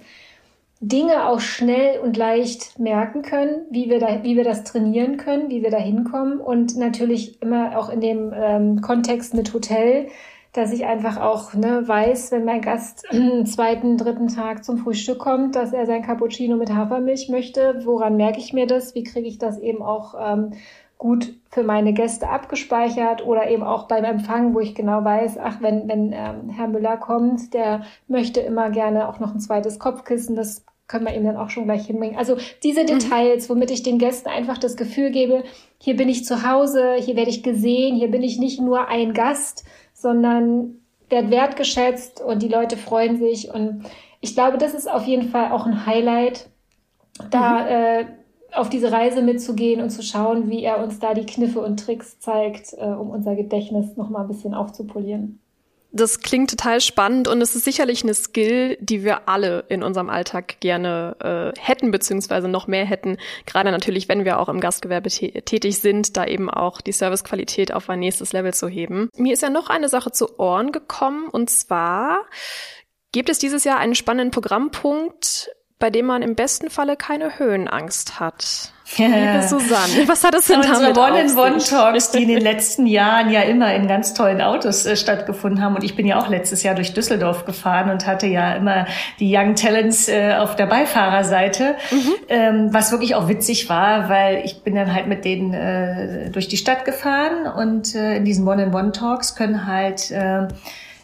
Dinge 0.81 1.27
auch 1.27 1.41
schnell 1.41 2.01
und 2.01 2.19
leicht 2.19 2.79
merken 2.79 3.23
können, 3.23 3.65
wie 3.71 3.89
wir, 3.89 3.99
da, 3.99 4.23
wie 4.25 4.37
wir 4.37 4.45
das 4.45 4.63
trainieren 4.63 5.17
können, 5.17 5.49
wie 5.49 5.63
wir 5.63 5.71
da 5.71 5.79
hinkommen 5.79 6.39
und 6.39 6.77
natürlich 6.77 7.41
immer 7.41 7.79
auch 7.79 7.89
in 7.89 8.03
dem 8.03 8.35
ähm, 8.37 8.83
Kontext 8.83 9.33
mit 9.33 9.55
Hotel, 9.55 10.09
dass 10.57 10.73
ich 10.73 10.87
einfach 10.87 11.21
auch 11.21 11.53
ne, 11.55 11.87
weiß, 11.87 12.33
wenn 12.33 12.45
mein 12.45 12.63
Gast 12.63 13.07
am 13.11 13.45
zweiten, 13.47 13.99
dritten 13.99 14.29
Tag 14.29 14.65
zum 14.65 14.79
Frühstück 14.79 15.19
kommt, 15.19 15.55
dass 15.55 15.73
er 15.73 15.87
sein 15.87 16.03
Cappuccino 16.03 16.57
mit 16.57 16.73
Hafermilch 16.73 17.29
möchte. 17.29 17.81
Woran 17.85 18.17
merke 18.17 18.39
ich 18.39 18.53
mir 18.53 18.67
das? 18.67 18.95
Wie 18.95 19.05
kriege 19.05 19.29
ich 19.29 19.39
das 19.39 19.59
eben 19.59 19.83
auch 19.83 20.15
ähm, 20.19 20.53
gut 20.99 21.35
für 21.51 21.63
meine 21.63 21.93
Gäste 21.93 22.29
abgespeichert 22.29 23.25
oder 23.27 23.51
eben 23.51 23.63
auch 23.63 23.87
beim 23.87 24.05
Empfang, 24.05 24.55
wo 24.55 24.61
ich 24.61 24.75
genau 24.75 25.05
weiß, 25.05 25.39
ach, 25.39 25.61
wenn, 25.61 25.89
wenn 25.89 26.13
ähm, 26.13 26.49
Herr 26.49 26.69
Müller 26.69 26.97
kommt, 26.97 27.53
der 27.53 27.83
möchte 28.09 28.41
immer 28.41 28.71
gerne 28.71 29.09
auch 29.09 29.21
noch 29.21 29.35
ein 29.35 29.41
zweites 29.41 29.79
Kopfkissen, 29.79 30.37
das 30.37 30.65
können 30.89 31.07
wir 31.07 31.15
ihm 31.15 31.25
dann 31.25 31.37
auch 31.37 31.51
schon 31.51 31.65
gleich 31.65 31.87
hinbringen. 31.87 32.17
Also 32.17 32.37
diese. 32.63 32.85
Details, 32.85 33.51
womit 33.51 33.71
ich 33.71 33.83
den 33.83 33.99
Gästen 33.99 34.29
einfach 34.29 34.59
das 34.59 34.77
Gefühl 34.77 35.11
gebe, 35.11 35.45
hier 35.79 35.97
bin 35.97 36.09
ich 36.09 36.25
zu 36.25 36.49
Hause, 36.49 36.95
hier 36.99 37.17
werde 37.17 37.31
ich 37.31 37.43
gesehen, 37.43 37.97
hier 37.97 38.11
bin 38.11 38.23
ich 38.23 38.39
nicht 38.39 38.61
nur 38.61 38.89
ein 38.89 39.13
Gast, 39.13 39.65
sondern 39.93 40.77
werde 41.09 41.31
wertgeschätzt 41.31 42.21
und 42.21 42.43
die 42.43 42.49
Leute 42.49 42.77
freuen 42.77 43.19
sich. 43.19 43.53
Und 43.53 43.85
ich 44.21 44.35
glaube, 44.35 44.59
das 44.59 44.75
ist 44.75 44.91
auf 44.91 45.05
jeden 45.05 45.29
Fall 45.29 45.53
auch 45.53 45.67
ein 45.67 45.87
Highlight, 45.87 46.49
da 47.31 47.63
mhm. 47.63 47.69
äh, 47.69 48.05
auf 48.53 48.69
diese 48.69 48.93
Reise 48.93 49.23
mitzugehen 49.23 49.81
und 49.81 49.91
zu 49.91 50.03
schauen, 50.03 50.51
wie 50.51 50.63
er 50.63 50.83
uns 50.83 50.99
da 50.99 51.15
die 51.15 51.27
Kniffe 51.27 51.61
und 51.61 51.79
Tricks 51.79 52.19
zeigt, 52.21 52.75
äh, 52.75 52.85
um 52.85 53.11
unser 53.11 53.35
Gedächtnis 53.35 53.97
noch 53.97 54.09
mal 54.09 54.23
ein 54.23 54.29
bisschen 54.29 54.55
aufzupolieren. 54.55 55.41
Das 55.97 56.21
klingt 56.21 56.51
total 56.51 56.83
spannend 56.83 57.27
und 57.27 57.41
es 57.41 57.57
ist 57.57 57.65
sicherlich 57.65 58.03
eine 58.03 58.13
Skill, 58.13 58.77
die 58.81 59.03
wir 59.03 59.31
alle 59.31 59.65
in 59.71 59.83
unserem 59.83 60.11
Alltag 60.11 60.61
gerne 60.61 61.17
äh, 61.57 61.59
hätten, 61.59 61.91
beziehungsweise 61.91 62.49
noch 62.49 62.67
mehr 62.67 62.85
hätten. 62.85 63.17
Gerade 63.47 63.71
natürlich, 63.71 64.07
wenn 64.07 64.27
wir 64.27 64.39
auch 64.39 64.51
im 64.51 64.61
Gastgewerbe 64.61 65.09
tätig 65.09 65.79
sind, 65.79 66.19
da 66.19 66.27
eben 66.27 66.51
auch 66.51 66.83
die 66.83 66.93
Servicequalität 66.93 67.73
auf 67.73 67.89
ein 67.89 68.01
nächstes 68.01 68.35
Level 68.35 68.53
zu 68.53 68.69
heben. 68.69 69.09
Mir 69.17 69.33
ist 69.33 69.43
ja 69.43 69.49
noch 69.49 69.71
eine 69.71 69.89
Sache 69.89 70.13
zu 70.13 70.39
Ohren 70.39 70.71
gekommen 70.71 71.29
und 71.31 71.49
zwar 71.49 72.27
gibt 73.13 73.31
es 73.31 73.39
dieses 73.39 73.65
Jahr 73.65 73.79
einen 73.79 73.95
spannenden 73.95 74.33
Programmpunkt, 74.33 75.51
bei 75.79 75.91
dem 75.91 76.07
man 76.07 76.23
im 76.23 76.35
besten 76.35 76.71
Falle 76.71 76.97
keine 76.97 77.39
Höhenangst 77.39 78.19
hat. 78.19 78.73
Liebe 78.97 79.43
Susanne, 79.43 80.07
was 80.07 80.23
hat 80.23 80.33
das 80.33 80.47
denn 80.47 80.61
Unsere 80.61 80.93
damit 80.93 80.97
One-in-One-Talks, 80.97 82.13
die 82.13 82.23
in 82.23 82.29
den 82.29 82.41
letzten 82.41 82.87
Jahren 82.87 83.31
ja 83.31 83.43
immer 83.43 83.75
in 83.75 83.89
ganz 83.89 84.15
tollen 84.15 84.41
Autos 84.41 84.87
äh, 84.87 84.97
stattgefunden 84.97 85.61
haben. 85.61 85.75
Und 85.75 85.83
ich 85.83 85.97
bin 85.97 86.07
ja 86.07 86.21
auch 86.21 86.29
letztes 86.29 86.63
Jahr 86.63 86.77
durch 86.77 86.95
Düsseldorf 86.95 87.45
gefahren 87.45 87.91
und 87.91 88.07
hatte 88.07 88.29
ja 88.29 88.55
immer 88.55 88.87
die 89.19 89.37
Young 89.37 89.57
Talents 89.57 90.09
äh, 90.09 90.37
auf 90.39 90.55
der 90.55 90.67
Beifahrerseite, 90.67 91.75
mhm. 91.91 92.15
ähm, 92.29 92.69
was 92.71 92.93
wirklich 92.93 93.17
auch 93.17 93.29
witzig 93.29 93.69
war, 93.69 94.09
weil 94.09 94.43
ich 94.45 94.63
bin 94.63 94.77
dann 94.77 94.95
halt 94.95 95.09
mit 95.09 95.25
denen 95.25 95.53
äh, 95.53 96.31
durch 96.31 96.47
die 96.47 96.57
Stadt 96.57 96.85
gefahren 96.85 97.49
und 97.49 97.97
äh, 97.97 98.17
in 98.17 98.25
diesen 98.25 98.47
One-in-One-Talks 98.47 99.35
können 99.35 99.67
halt 99.67 100.13
äh, 100.13 100.47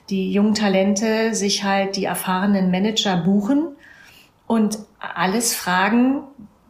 die 0.08 0.32
jungen 0.32 0.54
Talente 0.54 1.34
sich 1.34 1.64
halt 1.64 1.96
die 1.96 2.04
erfahrenen 2.04 2.70
Manager 2.70 3.16
buchen 3.16 3.76
und 4.52 4.78
alles 4.98 5.54
fragen, 5.54 6.24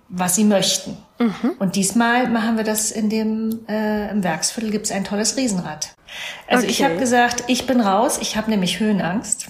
was 0.09 0.37
sie 0.37 0.45
möchten. 0.45 0.97
Mhm. 1.19 1.57
Und 1.59 1.75
diesmal 1.75 2.29
machen 2.29 2.57
wir 2.57 2.63
das 2.63 2.93
in 2.93 3.11
dem 3.11 3.67
äh, 3.69 4.09
im 4.11 4.23
Werksviertel 4.23 4.71
gibt 4.71 4.87
es 4.87 4.93
ein 4.93 5.03
tolles 5.03 5.37
Riesenrad. 5.37 5.95
Also 6.47 6.63
okay. 6.65 6.71
ich 6.71 6.85
habe 6.85 6.97
gesagt, 6.97 7.45
ich 7.49 7.67
bin 7.67 7.81
raus, 7.81 8.19
ich 8.21 8.37
habe 8.37 8.51
nämlich 8.51 8.79
Höhenangst. 8.79 9.49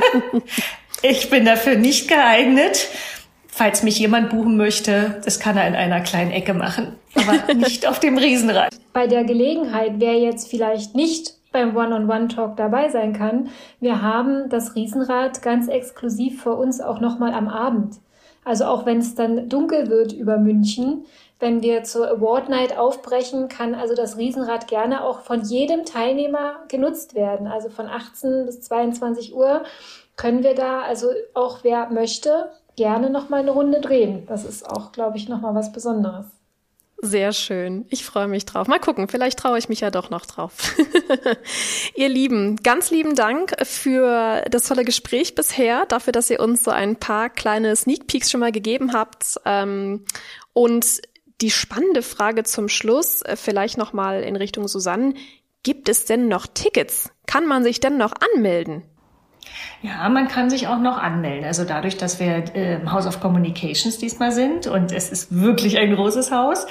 ich 1.02 1.30
bin 1.30 1.46
dafür 1.46 1.76
nicht 1.76 2.08
geeignet. 2.08 2.88
Falls 3.46 3.82
mich 3.82 3.98
jemand 3.98 4.28
buchen 4.28 4.58
möchte, 4.58 5.20
das 5.24 5.40
kann 5.40 5.56
er 5.56 5.66
in 5.66 5.74
einer 5.74 6.00
kleinen 6.00 6.32
Ecke 6.32 6.52
machen, 6.52 6.96
aber 7.14 7.54
nicht 7.54 7.86
auf 7.86 7.98
dem 7.98 8.18
Riesenrad. 8.18 8.74
Bei 8.92 9.06
der 9.06 9.24
Gelegenheit, 9.24 9.92
wer 9.96 10.18
jetzt 10.18 10.48
vielleicht 10.48 10.94
nicht 10.94 11.37
beim 11.58 11.76
One-on-One-Talk 11.76 12.56
dabei 12.56 12.88
sein 12.88 13.12
kann, 13.12 13.48
wir 13.80 14.00
haben 14.00 14.48
das 14.48 14.76
Riesenrad 14.76 15.42
ganz 15.42 15.66
exklusiv 15.66 16.42
für 16.42 16.54
uns 16.54 16.80
auch 16.80 17.00
nochmal 17.00 17.34
am 17.34 17.48
Abend. 17.48 17.96
Also 18.44 18.66
auch 18.66 18.86
wenn 18.86 18.98
es 18.98 19.16
dann 19.16 19.48
dunkel 19.48 19.90
wird 19.90 20.12
über 20.12 20.38
München, 20.38 21.04
wenn 21.40 21.60
wir 21.60 21.82
zur 21.82 22.08
Award 22.08 22.48
Night 22.48 22.78
aufbrechen, 22.78 23.48
kann 23.48 23.74
also 23.74 23.94
das 23.94 24.16
Riesenrad 24.16 24.68
gerne 24.68 25.02
auch 25.02 25.20
von 25.20 25.42
jedem 25.42 25.84
Teilnehmer 25.84 26.60
genutzt 26.68 27.14
werden. 27.14 27.48
Also 27.48 27.68
von 27.68 27.86
18 27.86 28.46
bis 28.46 28.60
22 28.62 29.34
Uhr 29.34 29.64
können 30.16 30.44
wir 30.44 30.54
da, 30.54 30.82
also 30.82 31.08
auch 31.34 31.58
wer 31.62 31.90
möchte, 31.90 32.50
gerne 32.76 33.10
nochmal 33.10 33.40
eine 33.40 33.50
Runde 33.50 33.80
drehen. 33.80 34.26
Das 34.26 34.44
ist 34.44 34.68
auch, 34.68 34.92
glaube 34.92 35.16
ich, 35.16 35.28
nochmal 35.28 35.54
was 35.54 35.72
Besonderes. 35.72 36.26
Sehr 37.00 37.32
schön. 37.32 37.86
Ich 37.90 38.04
freue 38.04 38.26
mich 38.26 38.44
drauf. 38.44 38.66
Mal 38.66 38.80
gucken, 38.80 39.06
vielleicht 39.06 39.38
traue 39.38 39.56
ich 39.56 39.68
mich 39.68 39.80
ja 39.80 39.90
doch 39.90 40.10
noch 40.10 40.26
drauf. 40.26 40.74
ihr 41.94 42.08
Lieben, 42.08 42.56
ganz 42.56 42.90
lieben 42.90 43.14
Dank 43.14 43.54
für 43.62 44.44
das 44.50 44.66
tolle 44.66 44.84
Gespräch 44.84 45.36
bisher, 45.36 45.86
dafür, 45.86 46.12
dass 46.12 46.28
ihr 46.28 46.40
uns 46.40 46.64
so 46.64 46.72
ein 46.72 46.96
paar 46.96 47.30
kleine 47.30 47.76
Sneak 47.76 48.08
Peeks 48.08 48.32
schon 48.32 48.40
mal 48.40 48.50
gegeben 48.50 48.94
habt. 48.94 49.36
Ähm, 49.44 50.06
und 50.52 51.00
die 51.40 51.52
spannende 51.52 52.02
Frage 52.02 52.42
zum 52.42 52.68
Schluss, 52.68 53.22
äh, 53.22 53.36
vielleicht 53.36 53.78
noch 53.78 53.92
mal 53.92 54.24
in 54.24 54.34
Richtung 54.34 54.66
Susanne. 54.66 55.14
Gibt 55.62 55.88
es 55.88 56.04
denn 56.04 56.26
noch 56.26 56.48
Tickets? 56.48 57.10
Kann 57.26 57.46
man 57.46 57.62
sich 57.62 57.78
denn 57.78 57.96
noch 57.96 58.14
anmelden? 58.34 58.82
Ja, 59.82 60.08
man 60.08 60.26
kann 60.26 60.50
sich 60.50 60.66
auch 60.66 60.78
noch 60.78 60.98
anmelden. 60.98 61.44
Also 61.44 61.64
dadurch, 61.64 61.96
dass 61.96 62.18
wir 62.18 62.44
äh, 62.54 62.80
House 62.90 63.06
of 63.06 63.20
Communications 63.20 63.98
diesmal 63.98 64.32
sind 64.32 64.66
und 64.66 64.90
es 64.90 65.10
ist 65.10 65.40
wirklich 65.40 65.78
ein 65.78 65.94
großes 65.94 66.32
Haus, 66.32 66.66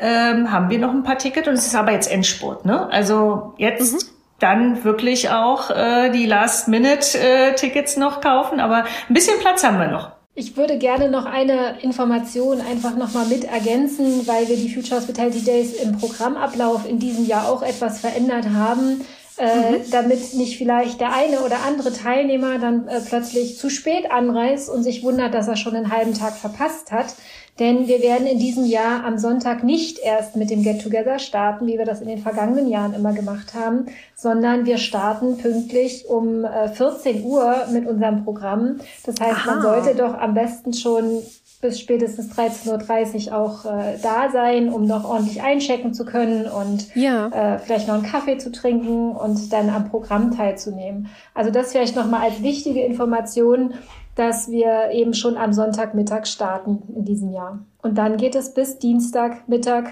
ähm, 0.00 0.50
haben 0.50 0.68
wir 0.68 0.78
noch 0.78 0.90
ein 0.90 1.04
paar 1.04 1.18
Tickets 1.18 1.46
und 1.46 1.54
es 1.54 1.66
ist 1.66 1.76
aber 1.76 1.92
jetzt 1.92 2.10
Endspurt. 2.10 2.64
Ne? 2.64 2.88
Also 2.90 3.54
jetzt 3.58 3.92
mhm. 3.92 4.08
dann 4.40 4.84
wirklich 4.84 5.30
auch 5.30 5.70
äh, 5.70 6.10
die 6.10 6.26
Last-Minute-Tickets 6.26 7.96
äh, 7.96 8.00
noch 8.00 8.20
kaufen, 8.20 8.58
aber 8.58 8.84
ein 9.08 9.14
bisschen 9.14 9.38
Platz 9.38 9.62
haben 9.62 9.78
wir 9.78 9.88
noch. 9.88 10.10
Ich 10.34 10.56
würde 10.56 10.78
gerne 10.78 11.10
noch 11.10 11.26
eine 11.26 11.80
Information 11.80 12.60
einfach 12.60 12.96
nochmal 12.96 13.26
mit 13.26 13.44
ergänzen, 13.44 14.26
weil 14.26 14.48
wir 14.48 14.56
die 14.56 14.72
Future 14.72 15.00
Hospitality 15.00 15.42
Days 15.44 15.74
im 15.74 15.98
Programmablauf 15.98 16.88
in 16.88 16.98
diesem 16.98 17.26
Jahr 17.26 17.48
auch 17.48 17.62
etwas 17.62 18.00
verändert 18.00 18.46
haben 18.54 19.04
äh, 19.38 19.78
mhm. 19.78 19.90
damit 19.90 20.34
nicht 20.34 20.58
vielleicht 20.58 21.00
der 21.00 21.12
eine 21.12 21.40
oder 21.40 21.58
andere 21.66 21.92
Teilnehmer 21.92 22.58
dann 22.58 22.88
äh, 22.88 23.00
plötzlich 23.00 23.58
zu 23.58 23.70
spät 23.70 24.10
anreist 24.10 24.68
und 24.68 24.82
sich 24.82 25.02
wundert, 25.02 25.34
dass 25.34 25.48
er 25.48 25.56
schon 25.56 25.76
einen 25.76 25.92
halben 25.92 26.14
Tag 26.14 26.34
verpasst 26.34 26.90
hat. 26.92 27.14
Denn 27.58 27.88
wir 27.88 28.00
werden 28.02 28.26
in 28.26 28.38
diesem 28.38 28.64
Jahr 28.66 29.04
am 29.04 29.18
Sonntag 29.18 29.64
nicht 29.64 29.98
erst 29.98 30.36
mit 30.36 30.48
dem 30.48 30.62
Get-Together 30.62 31.18
starten, 31.18 31.66
wie 31.66 31.76
wir 31.76 31.84
das 31.84 32.00
in 32.00 32.06
den 32.06 32.18
vergangenen 32.18 32.68
Jahren 32.68 32.94
immer 32.94 33.12
gemacht 33.12 33.52
haben, 33.54 33.86
sondern 34.14 34.64
wir 34.64 34.78
starten 34.78 35.38
pünktlich 35.38 36.08
um 36.08 36.44
äh, 36.44 36.68
14 36.68 37.24
Uhr 37.24 37.66
mit 37.72 37.86
unserem 37.86 38.24
Programm. 38.24 38.78
Das 39.04 39.16
heißt, 39.20 39.40
Aha. 39.40 39.54
man 39.54 39.62
sollte 39.62 39.96
doch 39.96 40.14
am 40.14 40.34
besten 40.34 40.72
schon 40.72 41.22
bis 41.60 41.80
spätestens 41.80 42.30
13.30 42.36 43.28
Uhr 43.28 43.36
auch 43.36 43.64
äh, 43.64 43.98
da 44.00 44.30
sein, 44.30 44.72
um 44.72 44.84
noch 44.84 45.04
ordentlich 45.04 45.42
einchecken 45.42 45.92
zu 45.92 46.04
können 46.04 46.46
und 46.46 46.94
ja. 46.94 47.28
äh, 47.28 47.58
vielleicht 47.58 47.88
noch 47.88 47.94
einen 47.94 48.04
Kaffee 48.04 48.38
zu 48.38 48.52
trinken 48.52 49.12
und 49.12 49.52
dann 49.52 49.68
am 49.68 49.88
Programm 49.90 50.36
teilzunehmen. 50.36 51.08
Also 51.34 51.50
das 51.50 51.72
vielleicht 51.72 51.96
nochmal 51.96 52.22
als 52.22 52.42
wichtige 52.42 52.82
Information, 52.82 53.74
dass 54.14 54.50
wir 54.50 54.90
eben 54.92 55.14
schon 55.14 55.36
am 55.36 55.52
Sonntagmittag 55.52 56.26
starten 56.26 56.82
in 56.94 57.04
diesem 57.04 57.32
Jahr. 57.32 57.60
Und 57.82 57.98
dann 57.98 58.16
geht 58.16 58.34
es 58.34 58.54
bis 58.54 58.78
Dienstagmittag 58.78 59.90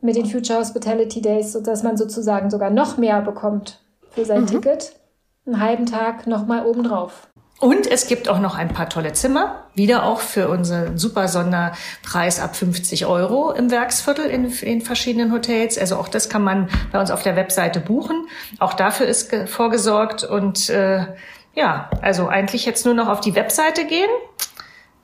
mit 0.00 0.16
den 0.16 0.26
Future 0.26 0.58
Hospitality 0.58 1.20
Days, 1.20 1.52
sodass 1.52 1.82
man 1.82 1.96
sozusagen 1.96 2.50
sogar 2.50 2.70
noch 2.70 2.96
mehr 2.96 3.20
bekommt 3.20 3.82
für 4.10 4.24
sein 4.24 4.42
mhm. 4.42 4.46
Ticket. 4.46 4.96
Einen 5.44 5.60
halben 5.60 5.86
Tag 5.86 6.26
nochmal 6.26 6.66
obendrauf. 6.66 7.28
Und 7.62 7.86
es 7.86 8.08
gibt 8.08 8.28
auch 8.28 8.40
noch 8.40 8.56
ein 8.56 8.70
paar 8.70 8.88
tolle 8.88 9.12
Zimmer, 9.12 9.62
wieder 9.76 10.02
auch 10.02 10.18
für 10.18 10.48
unseren 10.48 10.98
super 10.98 11.28
Sonderpreis 11.28 12.40
ab 12.40 12.56
50 12.56 13.06
Euro 13.06 13.52
im 13.52 13.70
Werksviertel 13.70 14.24
in, 14.24 14.46
in 14.46 14.80
verschiedenen 14.80 15.32
Hotels. 15.32 15.78
Also 15.78 15.94
auch 15.94 16.08
das 16.08 16.28
kann 16.28 16.42
man 16.42 16.68
bei 16.90 16.98
uns 16.98 17.12
auf 17.12 17.22
der 17.22 17.36
Webseite 17.36 17.78
buchen. 17.78 18.26
Auch 18.58 18.74
dafür 18.74 19.06
ist 19.06 19.32
vorgesorgt. 19.46 20.24
Und 20.24 20.70
äh, 20.70 21.06
ja, 21.54 21.88
also 22.00 22.26
eigentlich 22.26 22.66
jetzt 22.66 22.84
nur 22.84 22.94
noch 22.94 23.06
auf 23.06 23.20
die 23.20 23.36
Webseite 23.36 23.84
gehen, 23.84 24.10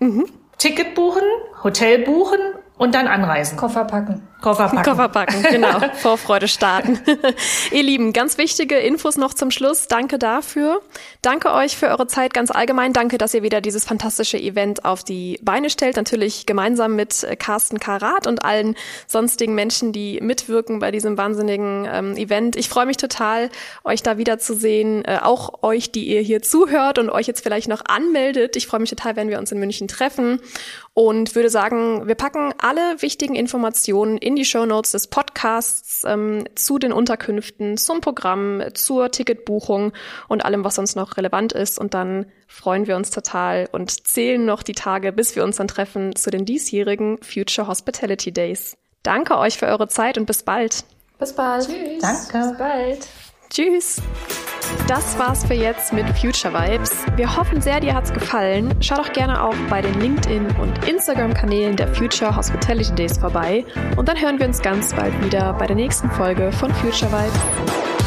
mhm. 0.01 0.27
Ticket 0.59 0.97
buchen, 0.97 1.23
Hotel 1.63 2.01
buchen 2.01 2.41
Und 2.79 2.95
dann 2.95 3.09
anreisen. 3.09 3.59
Koffer 3.59 3.85
packen. 3.85 4.23
Koffer 4.41 4.69
packen. 4.69 4.85
Koffer 4.85 5.09
packen, 5.09 5.43
genau. 5.43 5.81
Vorfreude 5.95 6.47
starten. 6.47 7.01
Ihr 7.73 7.83
Lieben, 7.83 8.13
ganz 8.13 8.39
wichtige 8.39 8.77
Infos 8.77 9.17
noch 9.17 9.35
zum 9.35 9.51
Schluss. 9.51 9.89
Danke 9.89 10.17
dafür. 10.17 10.81
Danke 11.21 11.53
euch 11.53 11.77
für 11.77 11.89
eure 11.89 12.07
Zeit 12.07 12.33
ganz 12.35 12.53
allgemein. 12.53 12.93
Danke, 12.93 13.19
dass 13.19 13.35
ihr 13.35 13.43
wieder 13.43 13.61
dieses 13.61 13.85
fantastische 13.85 14.39
Event 14.39 14.85
auf 14.85 15.03
die 15.03 15.41
Beine 15.43 15.71
stellt. 15.71 15.97
Natürlich 15.97 16.47
gemeinsam 16.47 16.95
mit 16.95 17.27
Carsten 17.41 17.81
Karat 17.81 18.29
und 18.29 18.45
allen 18.45 18.77
sonstigen 19.09 19.57
Menschen, 19.57 19.93
die 19.93 20.21
mitwirken 20.23 20.79
bei 20.79 20.93
diesem 20.93 21.19
wahnsinnigen 21.19 21.89
ähm, 21.91 22.17
Event. 22.17 22.55
Ich 22.55 22.69
freue 22.69 22.87
mich 22.87 22.97
total, 22.97 23.51
euch 23.83 24.05
da 24.05 24.19
wiederzusehen. 24.19 25.05
Äh, 25.05 25.19
auch 25.21 25.65
euch, 25.65 25.91
die 25.91 26.07
ihr 26.07 26.21
hier 26.21 26.43
zuhört 26.43 27.01
und 27.01 27.11
euch 27.11 27.27
jetzt 27.27 27.43
vielleicht 27.43 27.67
noch 27.67 27.85
anmeldet. 27.87 28.55
Ich 28.55 28.69
freue 28.69 28.79
mich 28.79 28.91
total, 28.91 29.17
wenn 29.17 29.29
wir 29.29 29.41
uns 29.41 29.51
in 29.51 29.59
München 29.59 29.89
treffen 29.89 30.41
und 30.99 31.37
würde 31.37 31.49
sagen, 31.49 32.09
wir 32.09 32.17
packen 32.17 32.53
alle 32.59 33.01
wichtigen 33.03 33.37
Informationen 33.37 34.19
in 34.19 34.35
die 34.35 34.45
Show 34.45 34.67
Notes 34.67 34.91
des 34.91 35.07
Podcasts 35.07 36.03
ähm, 36.05 36.43
zu 36.57 36.81
den 36.81 36.93
Unterkünften, 36.93 37.77
zum 37.77 38.01
Programm, 38.01 38.65
zur 38.75 39.13
Ticketbuchung 39.13 39.93
und 40.27 40.45
allem, 40.45 40.65
was 40.65 40.75
sonst 40.75 40.97
noch 40.97 41.17
relevant 41.17 41.53
ist. 41.53 41.79
Und 41.79 41.95
dann 41.95 42.27
freuen 42.49 42.89
wir 42.89 42.97
uns 42.97 43.11
total 43.11 43.69
und 43.71 44.09
zählen 44.09 44.45
noch 44.45 44.65
die 44.65 44.73
Tage, 44.73 45.13
bis 45.13 45.37
wir 45.37 45.45
uns 45.45 45.59
dann 45.59 45.69
treffen 45.69 46.17
zu 46.17 46.31
den 46.31 46.45
diesjährigen 46.45 47.19
Future 47.23 47.69
Hospitality 47.69 48.33
Days. 48.33 48.77
Danke 49.05 49.39
euch 49.39 49.57
für 49.57 49.67
eure 49.67 49.87
Zeit 49.87 50.19
und 50.19 50.27
bis 50.27 50.43
bald. 50.43 50.83
Bis 51.21 51.33
bald. 51.33 51.69
Tschüss. 51.69 52.03
Danke. 52.03 52.49
Bis 52.49 52.59
bald. 52.59 53.09
Tschüss. 53.51 54.03
Das 54.87 55.19
war's 55.19 55.45
für 55.45 55.55
jetzt 55.55 55.93
mit 55.93 56.07
Future 56.19 56.53
Vibes. 56.53 57.05
Wir 57.17 57.37
hoffen 57.37 57.61
sehr, 57.61 57.81
dir 57.81 57.95
hat's 57.95 58.13
gefallen. 58.13 58.75
Schau 58.81 58.97
doch 58.97 59.13
gerne 59.13 59.43
auch 59.43 59.55
bei 59.71 59.81
den 59.81 59.95
LinkedIn- 60.01 60.55
und 60.61 60.87
Instagram-Kanälen 60.87 61.77
der 61.77 61.89
Future 61.95 62.35
Hospitality 62.37 62.95
Days 62.95 63.19
vorbei. 63.19 63.65
Und 63.97 64.09
dann 64.09 64.21
hören 64.21 64.39
wir 64.39 64.47
uns 64.47 64.61
ganz 64.61 64.95
bald 64.95 65.13
wieder 65.25 65.55
bei 65.55 65.67
der 65.67 65.77
nächsten 65.77 66.11
Folge 66.11 66.53
von 66.53 66.73
Future 66.75 67.11
Vibes. 67.11 67.98